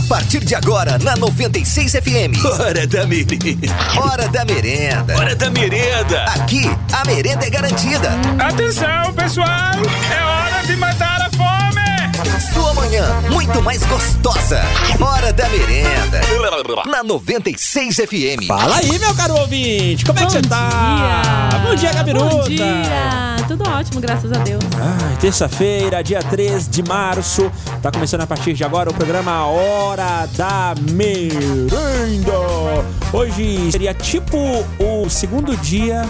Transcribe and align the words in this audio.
A 0.00 0.02
partir 0.04 0.40
de 0.42 0.54
agora, 0.54 0.96
na 0.98 1.14
96 1.14 1.92
FM. 1.92 2.42
Hora 2.58 2.86
da 2.86 3.06
merenda. 3.06 3.74
Hora 4.00 4.28
da 4.28 4.44
merenda. 4.46 5.14
Hora 5.14 5.36
da 5.36 5.50
merenda. 5.50 6.24
Aqui, 6.24 6.62
a 6.90 7.04
merenda 7.04 7.46
é 7.46 7.50
garantida. 7.50 8.08
Atenção, 8.38 9.12
pessoal! 9.14 9.46
É 9.46 10.24
hora 10.24 10.66
de 10.66 10.74
matar 10.76 11.20
a 11.20 11.30
fome! 11.36 12.40
Sua 12.50 12.72
manhã, 12.72 13.20
muito 13.30 13.60
mais 13.62 13.84
gostosa. 13.84 14.62
Hora 14.98 15.34
da 15.34 15.46
merenda. 15.50 16.22
Na 16.86 17.02
96 17.02 17.96
FM. 17.96 18.46
Fala 18.46 18.76
aí, 18.78 18.98
meu 18.98 19.14
caro 19.14 19.34
ouvinte. 19.34 20.06
Como 20.06 20.18
é 20.18 20.24
que 20.24 20.32
você 20.32 20.40
tá? 20.40 21.50
dia. 21.52 21.58
Bom 21.58 21.74
dia, 21.74 21.92
Gabiruta. 21.92 22.36
Bom 22.36 22.48
dia. 22.48 23.39
Tudo 23.50 23.68
ótimo, 23.68 24.00
graças 24.00 24.30
a 24.30 24.38
Deus. 24.44 24.62
Ai, 24.78 25.16
terça-feira, 25.16 26.04
dia 26.04 26.22
3 26.22 26.68
de 26.68 26.84
março. 26.84 27.50
Tá 27.82 27.90
começando 27.90 28.20
a 28.20 28.26
partir 28.26 28.52
de 28.52 28.62
agora 28.62 28.88
o 28.88 28.94
programa 28.94 29.44
Hora 29.44 30.28
da 30.36 30.72
Merenda. 30.92 32.36
Hoje 33.12 33.72
seria 33.72 33.92
tipo 33.92 34.36
o 34.78 35.10
segundo 35.10 35.56
dia 35.56 36.02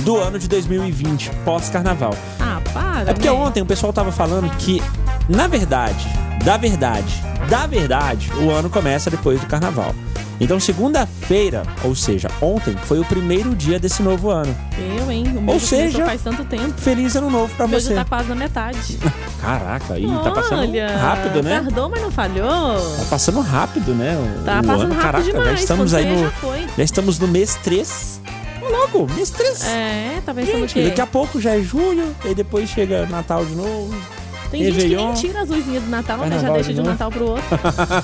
do 0.00 0.16
ano 0.16 0.36
de 0.36 0.48
2020, 0.48 1.30
pós-carnaval. 1.44 2.16
Ah, 2.40 2.60
para. 2.72 3.12
É 3.12 3.14
porque 3.14 3.30
né? 3.30 3.36
ontem 3.36 3.62
o 3.62 3.66
pessoal 3.66 3.92
tava 3.92 4.10
falando 4.10 4.50
que, 4.56 4.82
na 5.28 5.46
verdade, 5.46 6.08
da 6.44 6.56
verdade, 6.56 7.22
da 7.48 7.68
verdade, 7.68 8.32
o 8.32 8.50
ano 8.50 8.68
começa 8.68 9.08
depois 9.08 9.40
do 9.40 9.46
carnaval. 9.46 9.94
Então, 10.40 10.58
segunda-feira, 10.58 11.62
ou 11.84 11.94
seja, 11.94 12.28
ontem, 12.40 12.74
foi 12.84 12.98
o 12.98 13.04
primeiro 13.04 13.54
dia 13.54 13.78
desse 13.78 14.02
novo 14.02 14.30
ano. 14.30 14.56
Eu, 14.78 15.10
hein? 15.10 15.24
O 15.36 15.40
meu 15.42 15.54
Ou 15.54 15.60
seja, 15.60 16.04
faz 16.06 16.22
tanto 16.22 16.44
tempo. 16.44 16.72
Feliz 16.80 17.14
ano 17.14 17.28
novo 17.30 17.54
pra 17.54 17.66
O 17.66 17.68
meu 17.68 17.78
você. 17.80 17.94
já 17.94 18.02
tá 18.04 18.08
quase 18.08 18.28
na 18.30 18.34
metade. 18.34 18.98
Caraca, 19.40 19.94
aí 19.94 20.06
tá 20.24 20.30
passando 20.30 20.72
rápido, 20.98 21.42
né? 21.42 21.60
Tardou, 21.60 21.88
mas 21.90 22.02
não 22.02 22.10
falhou. 22.10 22.96
Tá 22.98 23.04
passando 23.10 23.40
rápido, 23.40 23.94
né? 23.94 24.16
O, 24.16 24.44
Tá 24.44 24.60
o 24.60 24.64
passando 24.64 24.82
ano. 24.84 24.94
rápido 24.94 25.02
Caraca, 25.02 25.24
demais. 25.24 25.46
já 25.48 25.54
estamos 25.54 25.94
aí 25.94 26.06
no. 26.06 26.20
Já. 26.24 26.32
Já 26.78 26.82
estamos 26.84 27.18
no 27.18 27.28
mês 27.28 27.54
3. 27.56 28.20
Logo, 28.62 29.06
mês 29.14 29.30
3. 29.30 29.64
É, 29.64 30.22
tá 30.24 30.32
pensando 30.32 30.64
o 30.64 30.68
Gente, 30.68 30.84
daqui 30.88 31.00
a 31.00 31.06
pouco 31.06 31.40
já 31.40 31.56
é 31.56 31.60
junho, 31.60 32.14
e 32.24 32.34
depois 32.34 32.70
chega 32.70 33.04
Natal 33.06 33.44
de 33.44 33.54
novo. 33.54 33.94
Tem 34.50 34.64
gente 34.64 34.88
que 34.88 34.96
nem 34.96 35.12
tira 35.14 35.42
as 35.42 35.48
luzinhas 35.48 35.82
do 35.84 35.90
Natal, 35.90 36.18
né? 36.18 36.24
Já 36.24 36.30
Carnaval 36.32 36.54
deixa 36.54 36.68
de 36.70 36.74
de 36.74 36.80
um. 36.80 36.84
Natal 36.84 37.10
pro 37.10 37.24
outro. 37.30 37.42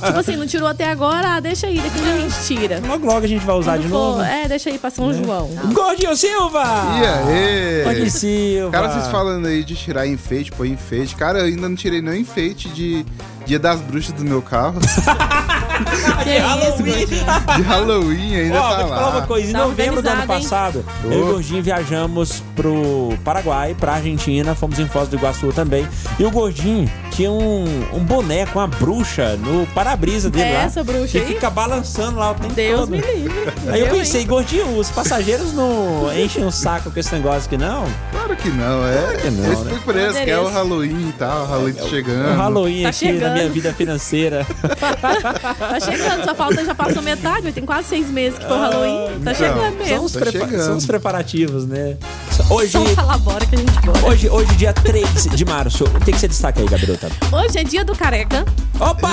tipo 0.06 0.18
assim, 0.18 0.36
não 0.36 0.46
tirou 0.46 0.68
até 0.68 0.88
agora, 0.90 1.34
ah, 1.36 1.40
deixa 1.40 1.66
aí, 1.66 1.76
daqui 1.80 1.98
a 2.00 2.18
gente 2.18 2.34
tira. 2.46 2.80
Logo, 2.86 3.06
logo 3.06 3.24
a 3.24 3.28
gente 3.28 3.44
vai 3.44 3.56
usar 3.56 3.72
Quando 3.72 3.82
de 3.82 3.88
for- 3.88 3.94
novo. 3.94 4.22
É, 4.22 4.48
deixa 4.48 4.70
aí 4.70 4.78
pra 4.78 4.90
São 4.90 5.12
João. 5.12 5.48
Gordinho 5.72 6.14
Silva! 6.16 6.62
E 7.00 7.06
aí? 7.06 7.84
Gordinho 7.84 8.10
Silva! 8.10 8.70
Cara, 8.70 8.90
vocês 8.92 9.06
falando 9.08 9.46
aí 9.46 9.64
de 9.64 9.74
tirar 9.74 10.06
enfeite, 10.06 10.52
pôr 10.52 10.66
enfeite. 10.66 11.14
Cara, 11.16 11.40
eu 11.40 11.44
ainda 11.46 11.68
não 11.68 11.76
tirei 11.76 12.00
nenhum 12.00 12.16
enfeite 12.16 12.68
de 12.68 13.04
Dia 13.46 13.58
das 13.58 13.80
Bruxas 13.80 14.12
do 14.12 14.24
meu 14.24 14.42
carro. 14.42 14.78
Isso, 16.26 16.82
gordinho? 16.82 17.56
De 17.56 17.62
Halloween 17.62 18.34
ainda 18.36 18.58
Ó, 18.60 18.62
tá 18.62 18.76
vou 18.76 18.84
te 18.84 18.88
falar 18.88 19.10
uma 19.10 19.26
coisa. 19.26 19.50
Em 19.50 19.52
Tá 19.52 19.58
novembro 19.60 20.02
do 20.02 20.08
ano 20.08 20.20
hein? 20.22 20.26
passado, 20.26 20.84
eu 21.04 21.12
e 21.12 21.22
o 21.22 21.26
Gordinho 21.26 21.62
viajamos 21.62 22.42
pro 22.54 23.10
Paraguai, 23.24 23.76
pra 23.78 23.94
Argentina, 23.94 24.54
fomos 24.54 24.78
em 24.78 24.86
Foz 24.88 25.08
do 25.08 25.16
Iguaçu 25.16 25.52
também. 25.52 25.86
E 26.18 26.24
o 26.24 26.30
Gordinho 26.30 26.90
tinha 27.10 27.30
um, 27.30 27.64
um 27.92 28.00
boneco, 28.00 28.58
uma 28.58 28.66
bruxa 28.66 29.36
no 29.36 29.66
para-brisa 29.68 30.30
dele 30.30 30.50
É 30.50 30.54
lá. 30.54 30.62
essa 30.64 30.82
bruxa 30.82 31.08
que 31.12 31.18
aí? 31.18 31.26
fica 31.26 31.50
balançando 31.50 32.18
lá 32.18 32.30
o 32.30 32.34
tempo 32.34 32.54
Deus 32.54 32.80
todo. 32.80 32.90
me 32.90 32.98
livre. 33.00 33.52
Aí 33.68 33.80
eu 33.80 33.86
hein? 33.86 33.92
pensei, 33.92 34.24
Gordinho, 34.24 34.78
os 34.78 34.90
passageiros 34.90 35.52
não 35.52 36.10
enchem 36.18 36.44
o 36.44 36.50
saco 36.50 36.90
com 36.90 36.98
esse 36.98 37.12
negócio 37.14 37.42
aqui, 37.46 37.56
não? 37.58 37.84
Claro 38.12 38.36
que 38.36 38.48
não, 38.48 38.86
é. 38.86 39.16
que 39.20 39.30
não, 39.30 39.44
eu 39.44 39.48
né? 39.50 39.52
explico 39.52 39.84
pra 39.84 40.00
eles 40.02 40.18
que 40.18 40.30
é 40.30 40.38
o 40.38 40.48
Halloween 40.48 41.08
e 41.10 41.12
tal, 41.12 41.42
o 41.44 41.46
Halloween 41.46 41.72
tá 41.74 41.84
chegando. 41.84 42.30
O 42.34 42.36
Halloween 42.36 42.82
Tá 42.82 42.88
aqui 42.88 43.06
na 43.06 43.12
chegando. 43.12 43.35
Minha 43.36 43.48
vida 43.50 43.72
financeira. 43.72 44.46
Tá 45.56 45.80
chegando, 45.80 46.24
só 46.24 46.34
falta, 46.34 46.64
já 46.64 46.74
passou 46.74 47.02
metade, 47.02 47.52
tem 47.52 47.64
quase 47.64 47.88
seis 47.88 48.10
meses 48.10 48.38
que 48.38 48.44
foi 48.46 48.56
o 48.56 48.60
Halloween. 48.60 48.96
Tá 49.06 49.32
então, 49.32 49.34
chegando 49.34 49.60
São 49.60 49.86
mesmo. 49.86 50.04
os, 50.04 50.12
Tá 50.12 50.20
prepa- 50.20 50.38
chegando. 50.46 50.64
são 50.64 50.76
os 50.76 50.86
preparativos, 50.86 51.66
né? 51.66 51.96
Hoje, 52.50 52.70
Só 52.72 52.84
falar 52.86 53.18
bora 53.18 53.44
que 53.46 53.54
a 53.54 53.58
gente 53.58 53.80
bora. 53.80 54.06
hoje, 54.06 54.28
hoje, 54.28 54.54
dia 54.56 54.72
3 54.72 55.24
de 55.34 55.44
março. 55.44 55.84
O 55.84 56.00
que, 56.04 56.12
que 56.12 56.18
você 56.18 56.28
destaca 56.28 56.60
aí, 56.60 56.66
Gabriota? 56.68 57.08
Hoje 57.32 57.58
é 57.58 57.64
dia 57.64 57.84
do 57.84 57.94
careca. 57.96 58.44
Opa! 58.78 59.08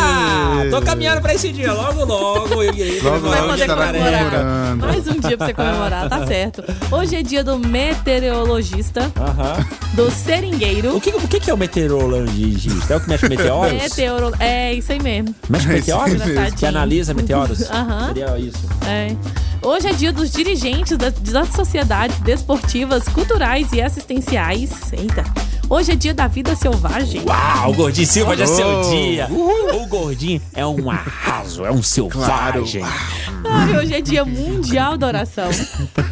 Tô 0.70 0.82
caminhando 0.82 1.22
pra 1.22 1.34
esse 1.34 1.52
dia. 1.52 1.72
Logo, 1.74 2.04
logo 2.06 2.62
eu 2.64 2.74
Logo, 3.04 3.30
Vai 3.30 3.42
poder 3.48 3.68
comemorar. 3.68 4.76
Mais 4.76 5.08
um 5.08 5.20
dia 5.20 5.38
pra 5.38 5.48
você 5.48 5.54
comemorar, 5.54 6.10
tá 6.10 6.28
certo. 6.28 6.64
Hoje 6.92 7.16
é 7.16 7.24
dia 7.24 7.44
do 7.44 7.58
meteorologista, 7.58 9.12
Aham. 9.18 9.66
do 9.94 10.12
seringueiro. 10.12 10.96
O, 10.96 11.02
que, 11.02 11.10
o 11.12 11.28
que 11.28 11.40
que 11.40 11.50
é 11.50 11.54
o 11.54 11.58
meteorologista? 11.58 12.94
É 12.94 12.98
o 12.98 13.00
que 13.00 13.10
mexe 13.10 13.24
com 13.24 13.30
meteoros? 13.30 13.72
Meteoro... 14.14 14.36
É 14.40 14.74
isso 14.74 14.92
aí 14.92 15.02
mesmo. 15.02 15.36
É 15.52 15.58
aí 15.58 15.76
meteoros? 15.76 16.26
mesmo. 16.26 16.56
Que 16.58 16.66
analisa 16.66 17.14
meteoros? 17.14 17.70
Aham. 17.70 18.08
Seria 18.08 18.40
isso. 18.40 18.70
É. 18.88 19.16
Hoje 19.62 19.88
é 19.88 19.94
dia 19.94 20.12
dos 20.12 20.32
dirigentes 20.32 20.98
das, 20.98 21.14
das 21.14 21.50
sociedades 21.50 22.20
desportivas, 22.20 23.08
culturais 23.08 23.72
e 23.72 23.82
assistenciais. 23.82 24.92
Eita. 24.92 25.24
Hoje 25.70 25.92
é 25.92 25.96
dia 25.96 26.14
da 26.14 26.28
vida 26.28 26.56
selvagem. 26.56 27.22
Uau, 27.26 27.72
o 27.72 27.74
Gordinho 27.74 28.06
Silva 28.08 28.36
já 28.38 28.44
é 28.44 28.48
seu 28.48 28.68
Oh. 28.68 28.90
dia. 28.92 29.28
O 29.32 29.88
Gordinho 29.88 30.42
é 30.54 30.66
um 30.66 30.90
arraso, 30.90 31.66
é 31.66 31.72
um 31.72 31.82
selvagem. 31.82 32.84
Ai, 33.46 33.78
hoje 33.78 33.94
é 33.94 34.02
dia 34.02 34.24
mundial 34.24 34.98
da 34.98 35.08
oração. 35.08 35.50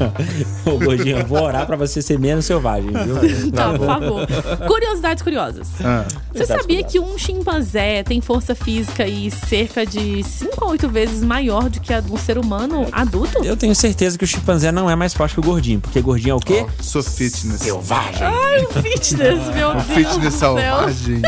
Ô, 0.66 0.78
Gordinho, 0.80 1.20
eu 1.20 1.26
vou 1.26 1.42
orar 1.44 1.66
pra 1.68 1.76
você 1.76 2.02
ser 2.02 2.18
menos 2.20 2.46
selvagem, 2.46 2.90
viu? 2.92 3.52
Tá, 3.52 3.72
por 3.74 3.86
favor. 3.86 4.28
Curiosidades 4.68 5.22
curiosas. 5.24 5.68
Ah, 5.84 6.06
Você 6.34 6.46
sabia 6.46 6.84
que 6.84 7.00
um 7.00 7.18
chimpanzé 7.18 8.04
tem 8.04 8.20
força 8.22 8.56
física 8.56 9.06
e 9.08 9.30
cerca 9.30 9.86
de 9.86 10.24
5 10.24 10.64
a 10.64 10.68
8 10.70 10.90
vezes 10.90 11.22
maior 11.24 11.70
do 11.70 11.80
que 11.80 11.94
a 11.94 12.00
de 12.00 12.12
um 12.12 12.18
ser 12.18 12.38
humano 12.38 12.88
adulto? 12.92 13.44
Eu 13.44 13.56
tenho 13.56 13.76
certeza 13.76 14.18
que 14.18 14.24
o 14.24 14.28
chimpanzé 14.28 14.72
não 14.72 14.90
é 14.90 14.96
mais 14.96 15.14
forte 15.14 15.34
que 15.36 15.40
o 15.40 15.44
Gordinho, 15.44 15.80
porque 15.80 16.02
Gordinho 16.02 16.32
é 16.32 16.36
o 16.36 16.40
quê? 16.40 16.66
ó, 16.68 16.84
sou 16.84 17.04
fitness. 17.04 17.62
Selvagem. 17.62 18.24
Ai, 18.24 18.64
o 18.66 18.82
fitness, 18.82 19.51
meu 19.54 19.72
Deus 19.74 19.84
Fitness 19.86 20.18
do 20.18 20.32
céu. 20.32 20.56
selvagem. 20.58 21.22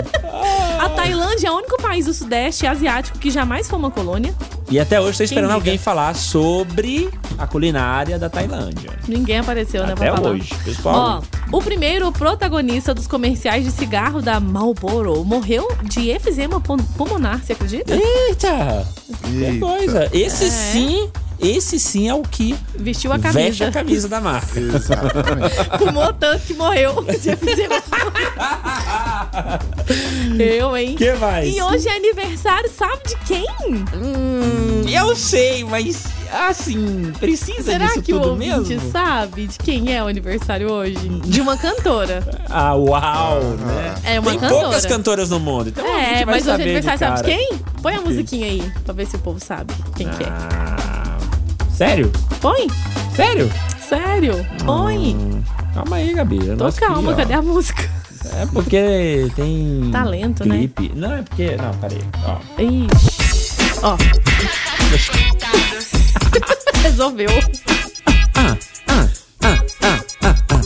A 0.79 0.89
Tailândia 0.89 1.47
é 1.47 1.51
o 1.51 1.55
único 1.55 1.81
país 1.81 2.05
do 2.05 2.13
sudeste 2.13 2.65
asiático 2.67 3.17
que 3.17 3.29
jamais 3.31 3.67
foi 3.69 3.79
uma 3.79 3.91
colônia. 3.91 4.33
E 4.69 4.79
até 4.79 4.99
hoje 4.99 5.17
tô 5.19 5.23
esperando 5.23 5.51
alguém 5.51 5.77
falar 5.77 6.15
sobre 6.15 7.09
a 7.37 7.45
culinária 7.47 8.17
da 8.17 8.29
Tailândia. 8.29 8.91
Ninguém 9.07 9.39
apareceu, 9.39 9.85
né, 9.85 9.93
Até 9.93 10.11
hoje, 10.19 10.49
pessoal. 10.63 11.23
Ó, 11.51 11.57
o 11.57 11.61
primeiro 11.61 12.11
protagonista 12.11 12.93
dos 12.93 13.05
comerciais 13.07 13.63
de 13.63 13.71
cigarro 13.71 14.21
da 14.21 14.39
Marlboro 14.39 15.23
morreu 15.23 15.67
de 15.83 16.09
efizema 16.09 16.59
pul- 16.59 16.77
pulmonar, 16.97 17.39
você 17.43 17.53
acredita? 17.53 17.93
Eita! 17.93 18.87
Que 19.23 19.43
Eita. 19.43 19.65
coisa. 19.65 20.09
Esse 20.11 20.45
É. 20.45 20.49
sim, 20.49 21.09
esse 21.43 21.79
sim 21.79 22.07
é 22.09 22.13
o 22.13 22.21
que 22.23 22.55
Vestiu 22.75 23.11
a 23.11 23.17
veste 23.17 23.37
camisa. 23.59 23.67
a 23.67 23.71
camisa 23.71 24.07
da 24.09 24.21
marca. 24.21 24.59
Exatamente. 24.59 25.55
Fumou 25.77 26.13
tanto 26.13 26.39
que 26.45 26.53
morreu 26.53 27.05
Eu, 30.39 30.75
hein? 30.77 30.95
que 30.95 31.13
mais? 31.13 31.53
E 31.55 31.61
hoje 31.61 31.87
é 31.87 31.95
aniversário, 31.95 32.69
sabe 32.69 33.01
de 33.07 33.15
quem? 33.25 33.45
Hum, 33.95 34.83
eu 34.87 35.15
sei, 35.15 35.63
mas 35.63 36.03
assim, 36.49 37.11
precisa 37.19 37.63
Será 37.63 37.85
disso 37.87 38.01
que 38.01 38.13
o 38.13 38.19
tudo 38.19 38.29
ouvinte 38.31 38.69
mesmo? 38.75 38.91
sabe 38.91 39.47
de 39.47 39.57
quem 39.59 39.93
é 39.95 40.03
o 40.03 40.07
aniversário 40.07 40.71
hoje? 40.71 40.95
De 41.25 41.41
uma 41.41 41.55
cantora. 41.57 42.23
Ah, 42.49 42.73
uau, 42.75 43.41
né? 43.43 43.95
É 44.03 44.19
uma 44.19 44.31
Tem 44.31 44.39
cantora. 44.39 44.61
poucas 44.61 44.85
cantoras 44.85 45.29
no 45.29 45.39
mundo, 45.39 45.69
então 45.69 45.85
a 45.85 45.89
É, 45.89 46.09
gente 46.15 46.25
vai 46.25 46.35
mas 46.35 46.47
hoje 46.47 46.49
é 46.61 46.63
aniversário, 46.63 46.99
sabe 46.99 47.17
de 47.17 47.23
quem? 47.23 47.49
Põe 47.81 47.95
a 47.95 48.01
musiquinha 48.01 48.47
aí, 48.47 48.71
pra 48.83 48.93
ver 48.93 49.05
se 49.07 49.15
o 49.15 49.19
povo 49.19 49.39
sabe 49.39 49.73
quem 49.95 50.07
que 50.09 50.23
é. 50.23 50.72
Ah, 51.73 51.75
sério? 51.75 52.11
Põe? 52.39 52.67
Sério? 53.15 53.51
Sério? 53.89 54.45
Põe. 54.63 55.15
Hum, 55.15 55.41
calma 55.73 55.95
aí, 55.95 56.13
Gabi. 56.13 56.37
eu 56.45 56.55
Tô 56.55 56.65
nosso 56.65 56.79
calma, 56.79 57.11
aqui, 57.11 57.21
cadê 57.21 57.33
a 57.33 57.41
música? 57.41 57.89
É 58.39 58.45
porque 58.45 59.27
tem. 59.35 59.89
Talento, 59.91 60.47
né? 60.47 60.55
clipe. 60.57 60.91
Não, 60.95 61.13
é 61.13 61.23
porque. 61.23 61.55
Não, 61.57 61.73
peraí. 61.73 61.99
Ó. 62.25 62.37
Ixi. 62.61 63.79
Ó. 63.81 63.97
Resolveu. 66.83 67.29
Ah, 68.35 68.55
ah, 68.87 69.07
ah, 69.43 69.57
ah, 69.83 69.99
ah, 70.23 70.35
ah. 70.51 70.61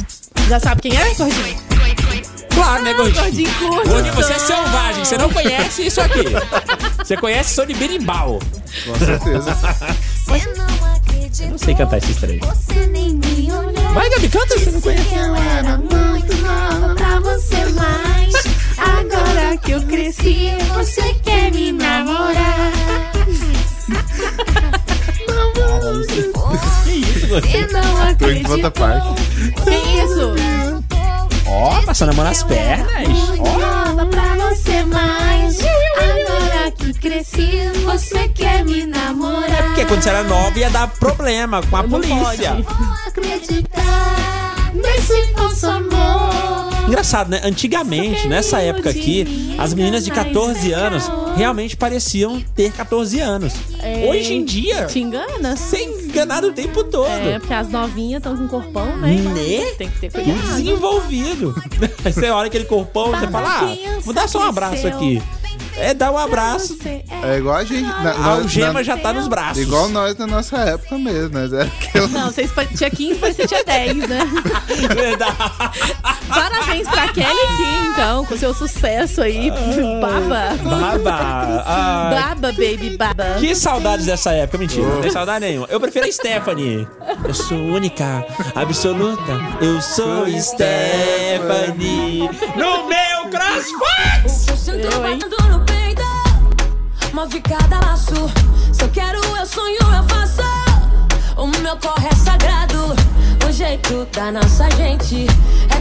Já 0.50 0.60
sabe 0.60 0.82
quem 0.82 0.94
é, 0.96 1.14
Gordinho? 1.14 1.58
Claro, 2.54 2.84
né, 2.84 2.94
Gordinho? 2.94 3.24
Gordinho 3.24 3.54
curte. 3.56 3.90
Gordinho, 3.90 4.14
você 4.14 4.34
é 4.34 4.40
selvagem, 4.40 5.06
você 5.06 5.18
não 5.18 5.30
conhece 5.30 5.88
isso 5.88 6.02
aqui. 6.02 6.24
Você 6.98 7.16
conhece 7.18 7.66
de 7.66 7.74
berimbau. 7.76 8.40
Com 8.86 8.96
certeza. 8.96 9.56
Eu 11.42 11.50
não 11.52 11.58
sei 11.58 11.76
cantar 11.76 11.98
esses 11.98 12.16
três. 12.18 12.40
Vai, 13.94 14.10
Gabi, 14.10 14.30
canta, 14.30 14.58
você 14.60 14.72
não 14.72 14.82
conhece. 14.82 15.16
eu 15.16 15.36
era 15.36 15.78
muito 15.78 16.36
nova 16.42 16.96
pra 16.96 17.20
você 17.20 17.66
mais. 17.74 18.34
Agora 18.78 19.58
que 19.58 19.72
eu 19.72 19.82
cresci, 19.84 20.52
você 20.74 21.14
quer 21.24 21.52
me 21.52 21.72
namorar. 21.74 22.72
Que 26.86 26.92
isso? 26.92 27.28
Você 27.28 27.68
não 27.72 28.16
Tô 28.16 28.30
indo 28.30 28.42
pra 28.44 28.52
outra 28.52 28.68
acreditou. 28.68 28.72
parte. 28.72 29.22
Que 29.64 29.76
isso? 30.04 30.36
Ó, 31.48 31.82
passando 31.84 32.10
a 32.10 32.14
mão 32.14 32.26
nas 32.26 32.44
pernas. 32.44 32.88
Nova 33.38 34.06
pra 34.06 34.36
você 34.36 34.84
mais. 34.86 35.58
Cresci, 37.00 37.50
você 37.86 38.28
quer 38.30 38.64
me 38.66 38.86
namorar. 38.86 39.64
Porque 39.68 39.86
quando 39.86 40.02
você 40.02 40.10
era 40.10 40.24
nova 40.24 40.58
ia 40.60 40.70
dar 40.70 40.88
problema 40.88 41.62
com 41.64 41.78
a 41.78 41.84
Não 41.84 41.90
polícia. 41.90 42.18
pode. 42.24 42.62
Vou 42.64 42.94
acreditar 43.08 44.72
nesse 44.74 45.34
falso 45.34 45.68
amor. 45.68 46.68
Engraçado, 46.88 47.30
né? 47.30 47.42
Antigamente, 47.44 48.28
nessa 48.30 48.62
época 48.62 48.90
aqui, 48.90 49.56
as 49.60 49.74
meninas 49.74 50.06
de 50.06 50.12
14 50.12 50.72
anos 50.72 51.04
realmente 51.36 51.76
pareciam 51.76 52.42
ter 52.56 52.72
14 52.72 53.20
anos. 53.20 53.54
É, 53.82 54.08
Hoje 54.10 54.34
em 54.34 54.46
dia, 54.46 54.86
Te 54.86 55.00
engana? 55.00 55.56
você 55.58 55.78
é 55.78 55.84
enganado 56.08 56.48
o 56.48 56.54
tempo 56.54 56.84
todo. 56.86 57.08
É, 57.08 57.40
porque 57.40 57.54
as 57.54 57.70
novinhas 57.70 58.20
estão 58.20 58.36
com 58.38 58.48
corpão, 58.48 58.98
né? 58.98 59.12
Né? 59.16 59.72
Tem 59.78 59.90
que 59.90 60.00
ter 60.00 60.12
Tudo 60.12 60.24
cuidado. 60.24 60.48
desenvolvido. 60.56 61.56
Aí 62.04 62.14
você 62.14 62.30
olha 62.30 62.48
aquele 62.48 62.66
corpão 62.66 63.14
e 63.16 63.20
você 63.20 63.28
fala, 63.28 63.60
ah, 63.62 64.00
vou 64.02 64.14
dar 64.14 64.28
só 64.28 64.40
um 64.40 64.44
abraço 64.50 64.88
aqui. 64.88 65.22
É 65.80 65.94
dar 65.94 66.12
um 66.12 66.18
abraço, 66.18 66.76
Você 66.76 67.04
é- 67.24 67.38
igual 67.38 67.56
a 67.56 67.64
gente. 67.64 67.84
na- 67.84 68.12
a 68.12 68.26
algema 68.34 68.84
já 68.84 68.98
tá 68.98 69.14
nos 69.14 69.28
braços. 69.28 69.62
Igual 69.62 69.88
nós 69.90 70.18
na 70.18 70.26
nossa 70.26 70.58
época 70.58 70.98
mesmo, 70.98 71.38
né? 71.38 71.46
Era 71.46 71.64
aquela- 71.66 72.08
Não, 72.08 72.32
vocês 72.32 72.50
tinha 72.76 72.90
15, 72.90 73.20
parecia 73.20 73.46
tinha 73.46 73.64
10, 73.64 73.96
né? 73.96 74.20
Verdade. 74.96 75.38
Parabéns 76.28 76.88
pra 76.88 77.08
Kelly 77.10 77.28
com 78.28 78.38
seu 78.38 78.54
sucesso 78.54 79.22
aí. 79.22 79.50
Baba. 80.02 80.58
Baba. 80.64 81.64
Ah, 81.66 82.10
Baba, 82.36 82.52
baby, 82.54 82.98
baba. 82.98 83.36
que 83.40 83.56
saudades 83.56 84.06
dessa 84.06 84.32
época. 84.32 84.58
Mentira, 84.58 84.86
não 84.88 85.02
tem 85.02 85.12
saudade 85.12 85.46
nenhuma. 85.46 85.68
Eu 85.70 85.80
prefiro 85.80 86.06
a 86.08 86.12
Stephanie. 86.12 86.88
Eu 87.26 87.34
sou 87.34 87.58
única, 87.58 88.26
absoluta. 88.56 89.32
Eu 89.62 89.82
sou 89.82 90.26
Stephanie. 90.40 92.30
No 92.56 92.88
meu 92.88 93.30
crossfit! 93.30 94.50
Eu 94.50 94.58
sinto 94.58 94.78
Eu, 94.80 95.06
hein? 95.08 95.20
batendo 95.20 95.58
no 95.58 95.66
peito, 95.66 96.04
move 97.14 97.42
cada 97.42 97.80
laço. 97.80 98.14
Se 98.74 98.84
eu 98.84 98.90
quero, 98.90 99.20
eu 99.38 99.46
sonho, 99.46 99.78
eu 99.80 100.04
faço. 100.16 100.42
O 101.38 101.48
meu 101.48 101.78
corre 101.78 102.08
é 102.12 102.16
sagrado. 102.16 102.96
O 103.48 103.52
jeito 103.52 104.06
da 104.14 104.32
nossa 104.32 104.70
gente 104.72 105.28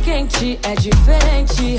quente, 0.07 0.57
é 0.63 0.75
diferente. 0.77 1.77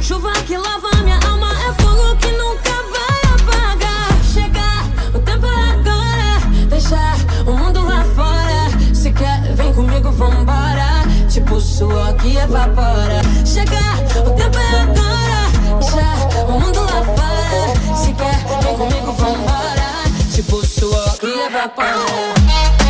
Chuva 0.00 0.32
que 0.46 0.56
lava 0.56 0.88
minha 1.04 1.18
alma 1.28 1.50
é 1.52 1.82
fogo 1.82 2.16
que 2.16 2.32
nunca 2.32 2.72
vai 2.94 3.20
apagar. 3.34 4.08
Chegar, 4.32 4.82
o 5.14 5.18
tempo 5.18 5.44
é 5.44 5.72
agora. 5.74 6.68
Deixar 6.70 7.16
o 7.46 7.52
mundo 7.52 7.84
lá 7.84 8.02
fora. 8.14 8.94
Se 8.94 9.12
quer, 9.12 9.54
vem 9.54 9.74
comigo, 9.74 10.10
vambora. 10.10 11.04
Tipo 11.28 11.60
suor 11.60 12.14
que 12.14 12.38
evapora. 12.38 13.20
Chegar, 13.44 13.98
o 14.26 14.30
tempo 14.30 14.58
é 14.58 14.80
agora. 14.80 15.78
Deixar 15.78 16.48
o 16.48 16.52
mundo 16.58 16.80
lá 16.80 17.04
fora. 17.14 17.94
Se 17.94 18.14
quer, 18.14 18.38
vem 18.62 18.74
comigo, 18.78 19.12
vambora. 19.12 19.90
Tipo 20.32 20.64
suor 20.64 21.18
que 21.18 21.26
evapora. 21.26 22.85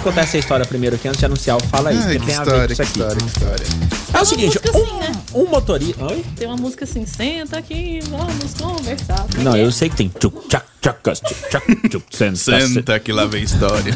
Vamos 0.00 0.14
contar 0.14 0.22
essa 0.22 0.38
história 0.38 0.64
primeiro 0.64 0.96
aqui 0.96 1.06
antes 1.08 1.20
de 1.20 1.26
anunciar 1.26 1.58
o 1.58 1.60
Fala 1.64 1.90
aí, 1.90 1.96
Ai, 1.98 2.02
porque 2.02 2.18
que 2.20 2.26
tem 2.26 2.34
a 2.34 2.42
ver 2.42 2.50
com 2.50 2.56
história, 2.56 2.72
isso 2.72 2.82
que 2.82 2.88
aqui. 2.88 3.00
história, 3.00 3.16
que 3.18 3.26
história. 3.26 3.66
É 4.14 4.20
o 4.20 4.24
seguinte, 4.24 4.46
música 4.46 4.70
assim, 4.70 4.98
né? 4.98 5.12
um, 5.34 5.42
um 5.42 5.46
motorista... 5.46 6.04
Oi? 6.06 6.24
Tem 6.36 6.46
uma 6.48 6.56
música 6.56 6.84
assim, 6.86 7.04
senta 7.04 7.58
aqui, 7.58 8.00
vamos 8.08 8.54
conversar. 8.54 9.26
Não, 9.40 9.54
eu 9.58 9.70
sei 9.70 9.90
que 9.90 9.96
tem... 9.96 10.08
tchuc, 10.08 10.48
tchac, 10.48 10.64
tchacas, 10.80 11.20
tchac, 11.50 11.88
tchuc, 11.88 12.04
Senta, 12.16 12.36
senta. 12.36 12.68
Senta 12.68 12.98
que 13.00 13.12
lá 13.12 13.26
vem 13.26 13.42
história. 13.42 13.94